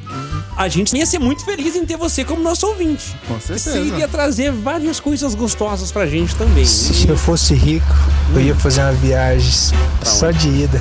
a 0.57 0.69
gente 0.69 0.97
ia 0.97 1.05
ser 1.05 1.19
muito 1.19 1.45
feliz 1.45 1.77
em 1.77 1.85
ter 1.85 1.97
você 1.97 2.25
como 2.25 2.43
nosso 2.43 2.67
ouvinte. 2.67 3.15
Com 3.29 3.35
Você 3.35 3.59
certeza. 3.59 3.87
iria 3.87 4.09
trazer 4.09 4.51
várias 4.53 4.99
coisas 5.01 5.35
gostosas 5.35 5.93
pra 5.93 6.07
gente 6.07 6.35
também. 6.37 6.65
Se 6.65 7.09
eu 7.09 7.17
fosse 7.17 7.55
rico, 7.55 7.87
eu 8.35 8.41
ia 8.41 8.55
fazer 8.55 8.81
uma 8.81 8.93
viagem 8.93 9.73
só 10.03 10.31
de 10.31 10.49
ida. 10.49 10.81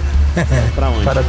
Pra 0.76 0.90
onde? 0.90 1.04
Para 1.06 1.24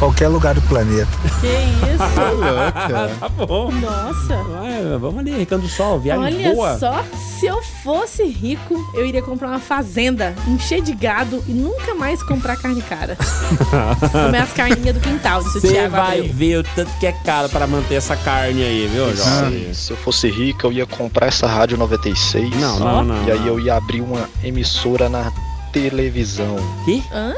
qualquer 0.00 0.28
lugar 0.28 0.54
do 0.54 0.62
planeta. 0.62 1.06
Que 1.40 1.46
isso? 1.46 1.98
tá 3.20 3.28
bom. 3.28 3.70
Nossa. 3.70 4.42
Vai, 4.44 4.98
vamos 4.98 5.18
ali, 5.18 5.36
Recanto 5.36 5.62
do 5.62 5.68
Sol, 5.68 6.00
viagem 6.00 6.24
Olha 6.24 6.54
boa. 6.54 6.78
só, 6.78 7.04
se 7.38 7.46
eu 7.46 7.62
fosse 7.84 8.24
rico, 8.24 8.74
eu 8.94 9.04
iria 9.04 9.20
comprar 9.22 9.48
uma 9.48 9.60
fazenda, 9.60 10.34
encher 10.48 10.80
de 10.80 10.94
gado 10.94 11.44
e 11.46 11.52
nunca 11.52 11.94
mais 11.94 12.22
comprar 12.22 12.56
carne 12.56 12.80
cara. 12.82 13.16
Comer 14.10 14.38
as 14.42 14.52
carninhas 14.52 14.94
do 14.94 15.00
quintal, 15.00 15.42
disse 15.44 15.60
Você 15.60 15.88
vai 15.88 16.22
ver 16.22 16.58
o 16.58 16.62
tanto 16.62 16.90
que 16.98 17.06
é 17.06 17.12
caro 17.12 17.48
pra 17.50 17.66
manter 17.66 17.96
essa 17.96 18.16
carne 18.16 18.62
aí, 18.62 18.88
viu, 18.90 19.14
Jorge? 19.14 19.68
Se, 19.68 19.74
se 19.74 19.90
eu 19.92 19.96
fosse 19.98 20.30
rico, 20.30 20.66
eu 20.66 20.72
ia 20.72 20.86
comprar 20.86 21.26
essa 21.26 21.46
rádio 21.46 21.76
96. 21.76 22.56
Não, 22.56 22.78
não, 22.78 23.04
não, 23.04 23.28
E 23.28 23.30
aí 23.30 23.38
não. 23.40 23.46
eu 23.48 23.60
ia 23.60 23.74
abrir 23.76 24.00
uma 24.00 24.28
emissora 24.42 25.08
na 25.10 25.30
televisão. 25.72 26.56
Que? 26.86 27.02
Hã? 27.12 27.34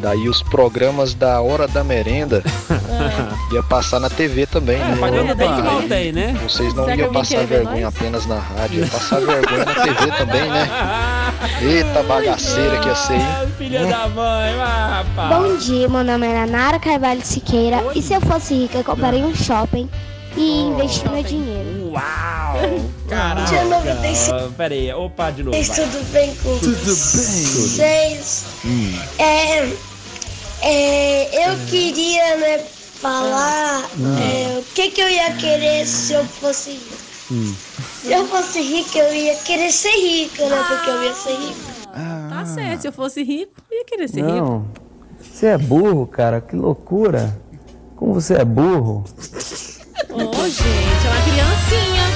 Daí 0.00 0.28
os 0.28 0.42
programas 0.42 1.14
da 1.14 1.40
Hora 1.40 1.66
da 1.66 1.82
Merenda 1.82 2.42
ia 3.52 3.62
passar 3.62 3.98
na 3.98 4.08
TV 4.10 4.46
também, 4.46 4.78
né? 4.78 4.96
Pagando 5.00 5.34
bem 5.34 5.54
que 5.54 5.62
mal 5.62 5.82
tem, 5.82 6.12
né? 6.12 6.36
Vocês 6.42 6.74
não 6.74 6.84
Será 6.84 6.96
iam 6.96 7.12
passar 7.12 7.46
vergonha 7.46 7.84
nós? 7.86 7.96
apenas 7.96 8.26
na 8.26 8.38
rádio, 8.38 8.80
ia 8.80 8.86
passar 8.86 9.20
vergonha 9.20 9.64
na 9.64 9.74
TV 9.74 10.12
também, 10.18 10.48
né? 10.50 10.68
Eita 11.62 12.02
bagaceira 12.02 12.78
que 12.78 12.88
ia 12.88 12.94
ser, 12.94 13.14
hein? 13.14 13.26
Filha 13.56 13.86
da 13.86 14.08
mãe, 14.08 14.56
rapaz. 14.56 15.28
Bom 15.36 15.56
dia, 15.56 15.88
meu 15.88 16.04
nome 16.04 16.26
é 16.26 16.46
Nara 16.46 16.78
Carvalho 16.78 17.24
Siqueira 17.24 17.82
e 17.94 18.02
se 18.02 18.12
eu 18.14 18.20
fosse 18.20 18.54
rica, 18.54 18.78
eu 18.78 18.84
compraria 18.84 19.24
um 19.24 19.34
shopping 19.34 19.88
e 20.36 20.60
investir 20.60 21.10
meu 21.10 21.22
dinheiro. 21.22 21.75
Uau! 21.96 22.90
Caraca! 23.08 23.46
Dia 23.48 23.64
96. 23.64 24.52
Pera 24.56 24.74
aí, 24.74 24.92
opa, 24.92 25.30
de 25.30 25.42
novo. 25.42 25.56
vai. 25.56 25.64
Tudo 25.76 26.12
bem 26.12 26.34
com 26.36 26.58
Tudo 26.58 26.76
bem. 26.76 26.94
vocês? 26.94 28.44
Hum. 28.64 28.92
É, 29.18 29.72
é, 30.62 31.50
eu 31.50 31.56
queria 31.66 32.36
né, 32.36 32.58
falar 33.00 33.82
Hum. 33.98 34.16
é, 34.18 34.58
o 34.58 34.62
que, 34.74 34.90
que 34.90 35.00
eu 35.00 35.08
ia 35.08 35.32
querer 35.36 35.86
se 35.86 36.12
eu 36.12 36.24
fosse 36.24 36.70
rica. 36.72 36.96
Hum. 37.30 37.54
Se 38.02 38.12
eu 38.12 38.26
fosse 38.28 38.60
rica, 38.60 38.98
eu 38.98 39.14
ia 39.14 39.34
querer 39.36 39.72
ser 39.72 39.90
rica, 39.90 40.46
né? 40.48 40.64
Porque 40.68 40.90
eu 40.90 41.02
ia 41.02 41.14
ser 41.14 41.30
rica. 41.34 41.76
Tá 42.28 42.44
certo, 42.44 42.80
se 42.82 42.88
eu 42.88 42.92
fosse 42.92 43.22
rico, 43.22 43.52
eu 43.70 43.78
ia 43.78 43.84
querer 43.84 44.08
ser 44.08 44.20
rico. 44.20 44.32
Não, 44.36 44.66
você 45.20 45.46
é 45.46 45.58
burro, 45.58 46.06
cara, 46.06 46.40
que 46.42 46.54
loucura. 46.54 47.36
Como 47.96 48.12
você 48.14 48.34
é 48.34 48.44
burro? 48.44 49.02
Gente, 50.46 51.06
é 51.06 51.10
uma 51.10 51.22
criancinha. 51.22 52.06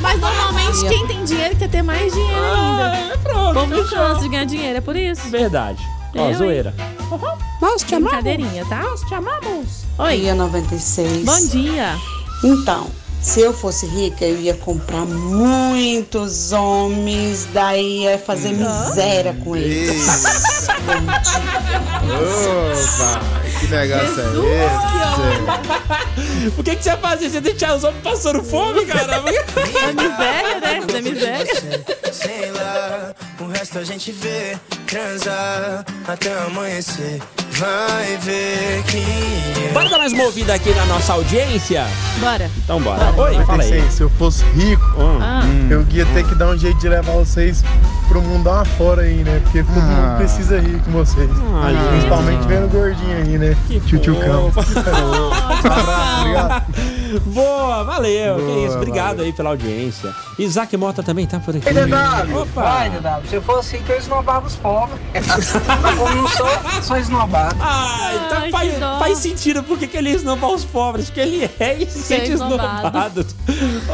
Mas 0.00 0.20
normalmente 0.20 0.86
quem 0.88 1.06
tem 1.06 1.24
dinheiro 1.24 1.56
quer 1.56 1.68
ter 1.68 1.82
mais 1.82 2.12
dinheiro 2.12 2.44
ainda. 2.54 2.96
É, 3.14 3.16
pronto, 3.18 3.50
O 3.50 3.54
povo 3.54 3.66
não 3.66 3.82
fechou. 3.84 3.98
cansa 3.98 4.20
de 4.22 4.28
ganhar 4.28 4.44
dinheiro, 4.44 4.78
é 4.78 4.80
por 4.80 4.96
isso. 4.96 5.28
Verdade. 5.30 5.82
Ó, 6.16 6.18
Eu, 6.20 6.26
hein? 6.30 6.34
zoeira. 6.34 6.74
Nós 7.60 7.82
te 7.82 7.94
amamos. 7.94 8.10
Brincadeirinha, 8.12 8.64
tá? 8.66 8.82
Nós 8.82 9.00
te 9.02 9.14
amamos. 9.14 9.84
Oi. 9.98 10.18
Dia 10.20 10.34
96. 10.34 11.24
Bom 11.24 11.46
dia. 11.48 11.96
Então, 12.42 12.86
se 13.20 13.40
eu 13.40 13.52
fosse 13.52 13.86
rica, 13.86 14.24
eu 14.24 14.40
ia 14.40 14.54
comprar 14.54 15.04
muitos 15.04 16.52
homens, 16.52 17.46
daí 17.52 18.04
ia 18.04 18.18
fazer 18.18 18.52
miséria 18.52 19.34
com 19.44 19.54
eles. 19.56 20.24
Opa, 22.02 23.20
que 23.60 23.66
negócio 23.68 24.20
é 24.20 24.66
esse? 24.66 26.50
O 26.58 26.62
que, 26.62 26.74
que 26.76 26.82
você 26.82 26.90
ia 26.90 26.96
fazer? 26.96 27.28
Você 27.28 27.40
deixar 27.40 27.76
os 27.76 27.84
homens 27.84 28.02
passando 28.02 28.42
fome, 28.42 28.84
caramba? 28.86 29.30
Da 29.30 29.92
miséria, 29.92 30.60
né? 30.60 30.80
Da 30.86 31.02
miséria. 31.02 31.84
Sei 32.12 32.50
lá, 32.52 33.14
o 33.38 33.46
resto 33.46 33.78
a 33.78 33.84
gente 33.84 34.10
vê, 34.12 34.56
transa 34.86 35.84
até 36.06 36.32
amanhecer. 36.38 37.20
Vai 37.52 38.16
ver 38.18 38.82
que. 38.84 39.70
Bora 39.72 39.88
dar 39.88 39.98
mais 39.98 40.12
uma 40.12 40.24
ouvida 40.24 40.54
aqui 40.54 40.70
na 40.72 40.84
nossa 40.86 41.12
audiência? 41.14 41.84
Bora. 42.18 42.50
Então 42.64 42.80
bora. 42.80 43.12
Oi, 43.16 43.44
fala 43.44 43.62
aí. 43.62 43.90
Se 43.90 44.02
eu 44.02 44.10
fosse 44.10 44.44
rico, 44.54 44.84
Ah. 45.20 45.42
eu 45.68 45.84
ia 45.90 46.06
ter 46.06 46.24
que 46.26 46.34
dar 46.34 46.48
um 46.48 46.56
jeito 46.58 46.78
de 46.78 46.88
levar 46.88 47.12
vocês 47.12 47.62
pro 48.08 48.22
mundão 48.22 48.60
afora 48.60 49.02
aí, 49.02 49.22
né? 49.24 49.40
Porque 49.44 49.62
todo 49.62 49.78
Ah. 49.78 49.80
mundo 49.82 50.16
precisa 50.18 50.58
rir 50.60 50.80
com 50.84 50.92
vocês. 50.92 51.28
Ah, 51.54 51.88
Principalmente 51.90 52.38
gente. 52.42 52.48
vendo 52.48 52.64
o 52.66 52.68
gordinho 52.68 53.16
aí, 53.16 53.38
né? 53.38 53.56
Tchutchucão. 53.86 54.50
Obrigado. 56.20 56.64
Boa, 57.26 57.82
valeu. 57.84 58.36
que 58.36 58.42
Boa, 58.42 58.66
isso, 58.68 58.76
obrigado 58.76 59.20
aí 59.22 59.32
pela 59.32 59.50
audiência. 59.50 60.10
Isaac 60.38 60.76
Mota 60.76 61.02
também 61.02 61.26
tá 61.26 61.40
por 61.40 61.56
aqui. 61.56 61.66
Ei, 61.68 61.74
DW, 61.74 62.42
Opa! 62.42 62.62
vai, 62.62 62.88
DW, 62.90 63.28
se 63.28 63.34
eu 63.34 63.42
fosse 63.42 63.76
rico, 63.78 63.90
eu 63.92 63.98
esnobava 63.98 64.46
os 64.46 64.54
pobres. 64.56 65.00
Como 65.98 66.14
não 66.14 66.28
sou, 66.28 66.48
sou 66.82 66.96
esnobado. 66.96 67.39
Ah, 67.60 68.10
então 68.14 68.38
Ai, 68.42 68.50
faz, 68.50 68.78
faz 68.78 69.18
sentido 69.18 69.62
porque 69.62 69.86
que 69.86 69.96
ele 69.96 70.10
esnoba 70.10 70.48
os 70.48 70.64
pobres, 70.64 71.06
porque 71.06 71.20
ele 71.20 71.50
é 71.58 71.74
e 71.80 71.86
se 71.86 72.02
sente 72.02 72.32
esnobado. 72.32 73.26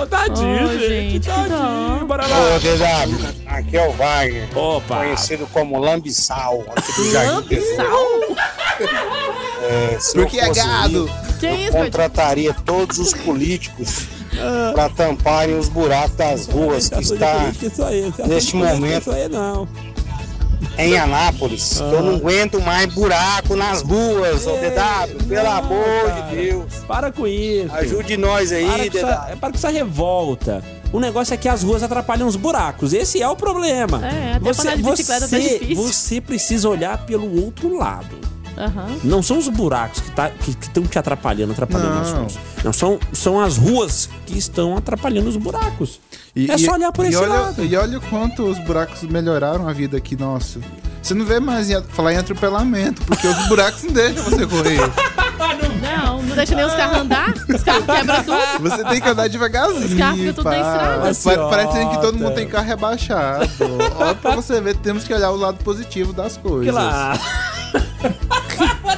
Ô, 0.01 0.07
tadinho, 0.07 0.69
Ô, 0.69 0.79
gente, 0.79 1.27
tadinho. 1.27 2.07
Bora 2.07 2.27
lá. 2.27 2.37
Ô, 2.37 2.59
DW, 2.59 3.45
aqui 3.47 3.77
é 3.77 3.89
o 3.89 3.93
Wagner. 3.93 4.59
Opa. 4.59 4.99
Conhecido 4.99 5.47
como 5.53 5.79
Lambissal, 5.79 6.65
aqui 6.75 6.93
do 6.93 7.11
Jardim. 7.11 7.59
É, 9.63 9.99
se 9.99 10.15
Porque 10.15 10.37
eu 10.37 10.43
é 10.43 10.47
fosse 10.47 10.61
gado. 10.61 11.11
Que 11.41 11.47
eu 11.47 11.55
isso, 11.55 11.73
contrataria 11.73 12.55
todos 12.65 12.99
os 12.99 13.13
políticos 13.13 14.07
para 14.75 14.89
tamparem 14.91 15.59
os 15.59 15.69
buracos 15.69 16.17
das 16.17 16.47
ruas 16.47 16.89
que 16.89 17.01
está 17.01 17.53
neste 18.27 18.57
momento 18.57 19.03
Isso 19.03 19.13
aí 19.13 19.29
não. 19.29 19.69
Em 20.79 20.97
Anápolis. 20.99 21.81
Eu 21.81 22.03
não 22.03 22.17
aguento 22.17 22.61
mais 22.61 22.87
buraco 22.93 23.57
nas 23.57 23.83
ruas, 23.83 24.47
ô 24.47 24.53
DW. 24.53 25.25
Pelo 25.29 25.49
amor 25.51 26.13
de 26.31 26.37
Deus. 26.37 26.75
Para 26.87 27.11
com 27.13 27.27
isso. 27.27 27.75
Ajude 27.75 28.17
nós 28.17 28.53
aí, 28.53 28.67
para 28.67 28.85
DW. 28.85 28.99
essa, 28.99 29.37
para 29.41 29.51
com 29.51 29.57
essa 29.57 29.69
revolta. 29.71 30.63
O 30.93 31.01
negócio 31.01 31.35
é 31.35 31.37
que 31.37 31.49
as 31.49 31.63
ruas 31.63 31.83
atrapalham 31.83 32.29
os 32.29 32.37
buracos. 32.37 32.93
Esse 32.93 33.21
é 33.21 33.29
o 33.29 33.37
problema. 33.37 34.07
É, 34.07 34.35
até 34.35 34.51
andar 34.51 34.77
de 34.77 34.83
bicicleta 34.83 35.29
tá 35.29 35.37
você, 35.37 35.59
difícil. 35.59 35.77
você 35.77 36.21
precisa 36.21 36.69
olhar 36.69 36.99
pelo 37.07 37.45
outro 37.45 37.77
lado. 37.77 38.17
Aham. 38.57 38.97
Não 39.05 39.23
são 39.23 39.37
os 39.39 39.49
buracos 39.49 40.01
que 40.01 40.11
tá, 40.13 40.31
estão 40.49 40.85
te 40.85 40.99
atrapalhando, 40.99 41.53
atrapalhando 41.53 41.99
as 42.01 42.13
Não. 42.13 42.21
ruas. 42.21 42.39
Não, 42.65 42.73
são, 42.73 42.99
são 43.13 43.41
as 43.41 43.59
ruas 43.59 44.09
que 44.25 44.39
estão 44.39 44.77
atrapalhando 44.77 45.29
os 45.29 45.37
buracos. 45.37 46.01
É 46.51 46.59
só 46.59 46.73
olhar 46.73 46.93
por 46.93 47.05
e 47.05 47.09
esse 47.09 47.17
olha, 47.17 47.29
lado. 47.29 47.65
E 47.65 47.77
olha 47.77 47.99
o 47.99 48.01
quanto 48.03 48.45
os 48.45 48.59
buracos 48.59 49.03
melhoraram 49.03 49.67
a 49.69 49.73
vida 49.73 49.97
aqui, 49.97 50.15
nossa. 50.17 50.61
Você 51.03 51.15
não 51.15 51.25
vê 51.25 51.39
mais 51.41 51.71
em, 51.71 51.81
falar 51.85 52.13
em 52.15 52.17
atropelamento, 52.17 53.01
porque 53.03 53.27
os 53.27 53.49
buracos 53.49 53.85
não 53.85 53.93
deixam 53.93 54.25
você 54.25 54.45
correr. 54.47 54.81
Não, 55.81 56.21
não 56.23 56.35
deixa 56.35 56.55
nem 56.57 56.65
os 56.65 56.73
carros 56.75 56.99
andar. 56.99 57.33
Os 57.49 57.63
carros 57.63 57.85
quebram 57.87 58.25
tudo. 58.25 58.69
Você 58.71 58.85
tem 58.85 59.01
que 59.01 59.09
andar 59.09 59.29
devagarzinho. 59.29 59.87
Os 59.87 59.95
carros 59.95 60.19
ficam 60.19 60.35
tudo 60.35 60.51
na 60.51 61.11
estrada. 61.11 61.41
Pa- 61.41 61.49
Parece 61.49 61.89
que 61.91 62.01
todo 62.01 62.19
mundo 62.19 62.35
tem 62.35 62.49
carro 62.49 62.67
rebaixado. 62.67 63.49
Olha 63.99 64.15
pra 64.17 64.35
você 64.35 64.61
ver, 64.61 64.77
temos 64.79 65.05
que 65.05 65.15
olhar 65.15 65.31
o 65.31 65.37
lado 65.37 65.63
positivo 65.63 66.13
das 66.13 66.37
coisas. 66.37 66.75
Claro. 66.75 67.21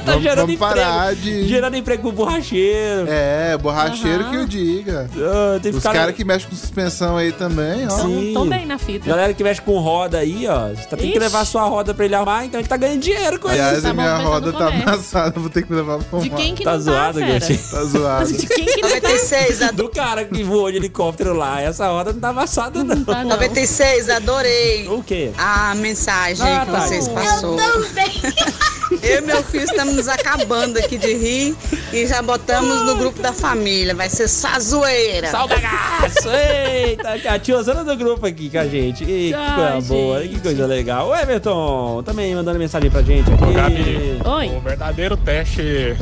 tá 0.09 0.13
Vamos- 0.15 0.23
gerando 0.23 0.37
vamos 0.47 0.53
emprego. 0.55 0.75
parar 0.75 1.15
de- 1.15 1.47
Gerando 1.47 1.75
emprego 1.77 2.01
pro 2.03 2.11
borracheiro. 2.11 3.05
É, 3.07 3.57
borracheiro 3.57 4.23
Aham. 4.23 4.31
que 4.31 4.37
o 4.37 4.45
diga. 4.47 5.09
Ah, 5.17 5.59
tem 5.61 5.71
que 5.71 5.77
Os 5.77 5.83
caras 5.83 6.15
que 6.15 6.23
mexem 6.23 6.49
com 6.49 6.55
suspensão 6.55 7.17
aí 7.17 7.31
também, 7.31 7.85
ó. 7.87 7.89
Sim. 7.89 8.31
Tão 8.33 8.47
bem 8.47 8.65
na 8.65 8.77
fita. 8.77 9.07
Galera 9.07 9.33
que 9.33 9.43
mexe 9.43 9.61
com 9.61 9.79
roda 9.79 10.17
aí, 10.19 10.47
ó. 10.47 10.69
Você 10.69 10.87
tá- 10.87 10.97
tem 10.97 11.11
que 11.11 11.19
levar 11.19 11.41
a 11.41 11.45
sua 11.45 11.63
roda 11.63 11.93
pra 11.93 12.05
ele 12.05 12.15
arrumar, 12.15 12.45
então 12.45 12.59
ele 12.59 12.67
tá 12.67 12.77
ganhando 12.77 13.01
dinheiro 13.01 13.39
com 13.39 13.47
Aliás, 13.47 13.79
isso. 13.79 13.87
a 13.87 13.93
minha 13.93 14.17
roda 14.17 14.51
tá 14.53 14.67
amassada, 14.67 15.39
vou 15.39 15.49
ter 15.49 15.63
que 15.63 15.73
levar 15.73 15.99
pra 16.03 16.19
De 16.19 16.29
uma. 16.29 16.37
quem 16.37 16.55
que 16.55 16.63
Tá 16.63 16.73
não 16.73 16.81
zoado, 16.81 17.19
tá, 17.19 17.25
fera? 17.25 17.39
Gretchen? 17.39 17.57
Tá 17.57 17.83
zoado. 17.85 18.33
De 18.33 18.47
quem 18.47 18.65
que 18.65 18.81
não 18.81 18.89
tá? 18.89 18.95
96, 18.95 19.61
a... 19.61 19.71
Do 19.71 19.89
cara 19.89 20.25
que 20.25 20.43
voou 20.43 20.71
de 20.71 20.77
helicóptero 20.77 21.33
lá. 21.33 21.61
Essa 21.61 21.87
roda 21.87 22.11
não 22.13 22.19
tá 22.19 22.29
amassada, 22.29 22.83
não. 22.83 23.03
Tá, 23.03 23.23
não. 23.23 23.29
96, 23.29 24.09
adorei 24.09 24.87
O 24.89 25.01
quê? 25.03 25.31
a 25.37 25.73
mensagem 25.75 26.45
Ah, 26.45 26.65
que 26.65 26.71
tá. 26.71 26.79
vocês 26.81 27.07
Eu 27.07 27.13
passou. 27.13 27.55
também. 27.57 28.11
Eu 29.03 29.19
e 29.19 29.21
meu 29.21 29.43
filho 29.43 29.65
estamos 29.65 29.98
nos 29.99 30.07
acabando 30.07 30.77
aqui 30.79 30.97
de 30.97 31.13
rir 31.13 31.55
e 31.91 32.07
já 32.07 32.21
botamos 32.21 32.85
no 32.85 32.95
grupo 32.95 33.21
da 33.21 33.33
família. 33.33 33.93
Vai 33.93 34.09
ser 34.09 34.29
só 34.29 34.57
zoeira. 34.57 35.27
Sal 35.29 35.45
bagaço! 35.47 36.29
Eita, 36.29 37.09
a 37.33 37.37
tiozana 37.37 37.83
do 37.83 37.95
grupo 37.97 38.25
aqui 38.25 38.49
com 38.49 38.59
a 38.59 38.65
gente. 38.65 39.03
Ih, 39.03 39.33
que 39.33 39.55
coisa 39.55 39.81
boa, 39.93 40.21
gente. 40.21 40.35
que 40.35 40.39
coisa 40.39 40.65
legal. 40.65 41.09
O 41.09 41.15
Everton 41.15 42.01
também 42.03 42.33
mandando 42.33 42.57
mensagem 42.57 42.89
pra 42.89 43.01
gente 43.01 43.29
aqui. 43.29 43.53
Gabi. 43.53 44.21
Oi. 44.23 44.47
O 44.55 44.61
verdadeiro 44.61 45.17
teste 45.17 45.97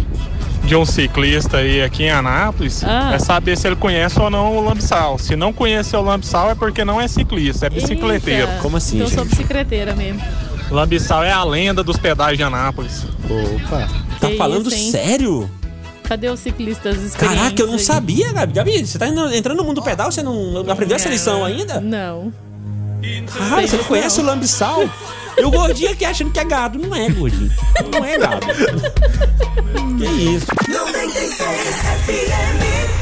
de 0.63 0.75
um 0.75 0.85
ciclista 0.85 1.57
aí 1.57 1.81
aqui 1.81 2.03
em 2.03 2.11
Anápolis 2.11 2.83
Ah. 2.83 3.13
é 3.15 3.19
saber 3.19 3.57
se 3.57 3.65
ele 3.65 3.77
conhece 3.77 4.19
ou 4.19 4.29
não 4.29 4.55
o 4.57 4.63
lambsal. 4.63 5.17
Se 5.17 5.35
não 5.35 5.51
conhecer 5.51 5.95
o 5.97 6.01
lambsal 6.01 6.51
é 6.51 6.55
porque 6.55 6.85
não 6.85 7.01
é 7.01 7.07
ciclista, 7.07 7.65
é 7.65 7.69
bicicleteiro. 7.69 8.47
Eita. 8.47 8.61
Como 8.61 8.77
assim, 8.77 8.97
Então 8.97 9.07
eu 9.07 9.13
sou 9.15 9.25
bicicleteira 9.25 9.95
mesmo. 9.95 10.21
Lambsal 10.69 11.23
é 11.23 11.31
a 11.31 11.43
lenda 11.43 11.83
dos 11.83 11.97
pedais 11.97 12.37
de 12.37 12.43
Anápolis. 12.43 13.05
Opa. 13.23 13.87
Tá 14.19 14.29
Que 14.29 14.37
falando 14.37 14.67
isso, 14.67 14.91
sério? 14.91 15.49
Cadê 16.03 16.29
os 16.29 16.39
ciclistas 16.39 16.97
experientes? 17.01 17.39
Caraca, 17.41 17.61
eu 17.61 17.67
não 17.67 17.73
aí? 17.75 17.79
sabia, 17.79 18.31
Gabi. 18.31 18.53
Gabi, 18.53 18.85
você 18.85 18.97
tá 18.97 19.07
entrando 19.07 19.57
no 19.57 19.63
mundo 19.63 19.75
do 19.75 19.83
pedal, 19.83 20.11
você 20.11 20.23
não 20.23 20.63
aprendeu 20.69 20.95
essa 20.95 21.09
lição 21.09 21.43
ainda? 21.43 21.79
Não. 21.81 22.31
Cara, 23.49 23.67
você 23.67 23.77
não 23.77 23.83
conhece 23.83 24.19
o 24.19 24.23
lambisal? 24.23 24.89
E 25.37 25.45
o 25.45 25.51
gordinho 25.51 25.91
aqui 25.91 26.03
achando 26.03 26.31
que 26.31 26.39
é 26.39 26.43
gado. 26.45 26.79
Não 26.79 26.95
é, 26.95 27.09
gordinho. 27.09 27.51
Não 27.91 28.03
é 28.05 28.17
gado. 28.17 28.47
que 29.99 30.05
isso. 30.05 30.47
96 30.67 31.37
FM. 32.05 32.96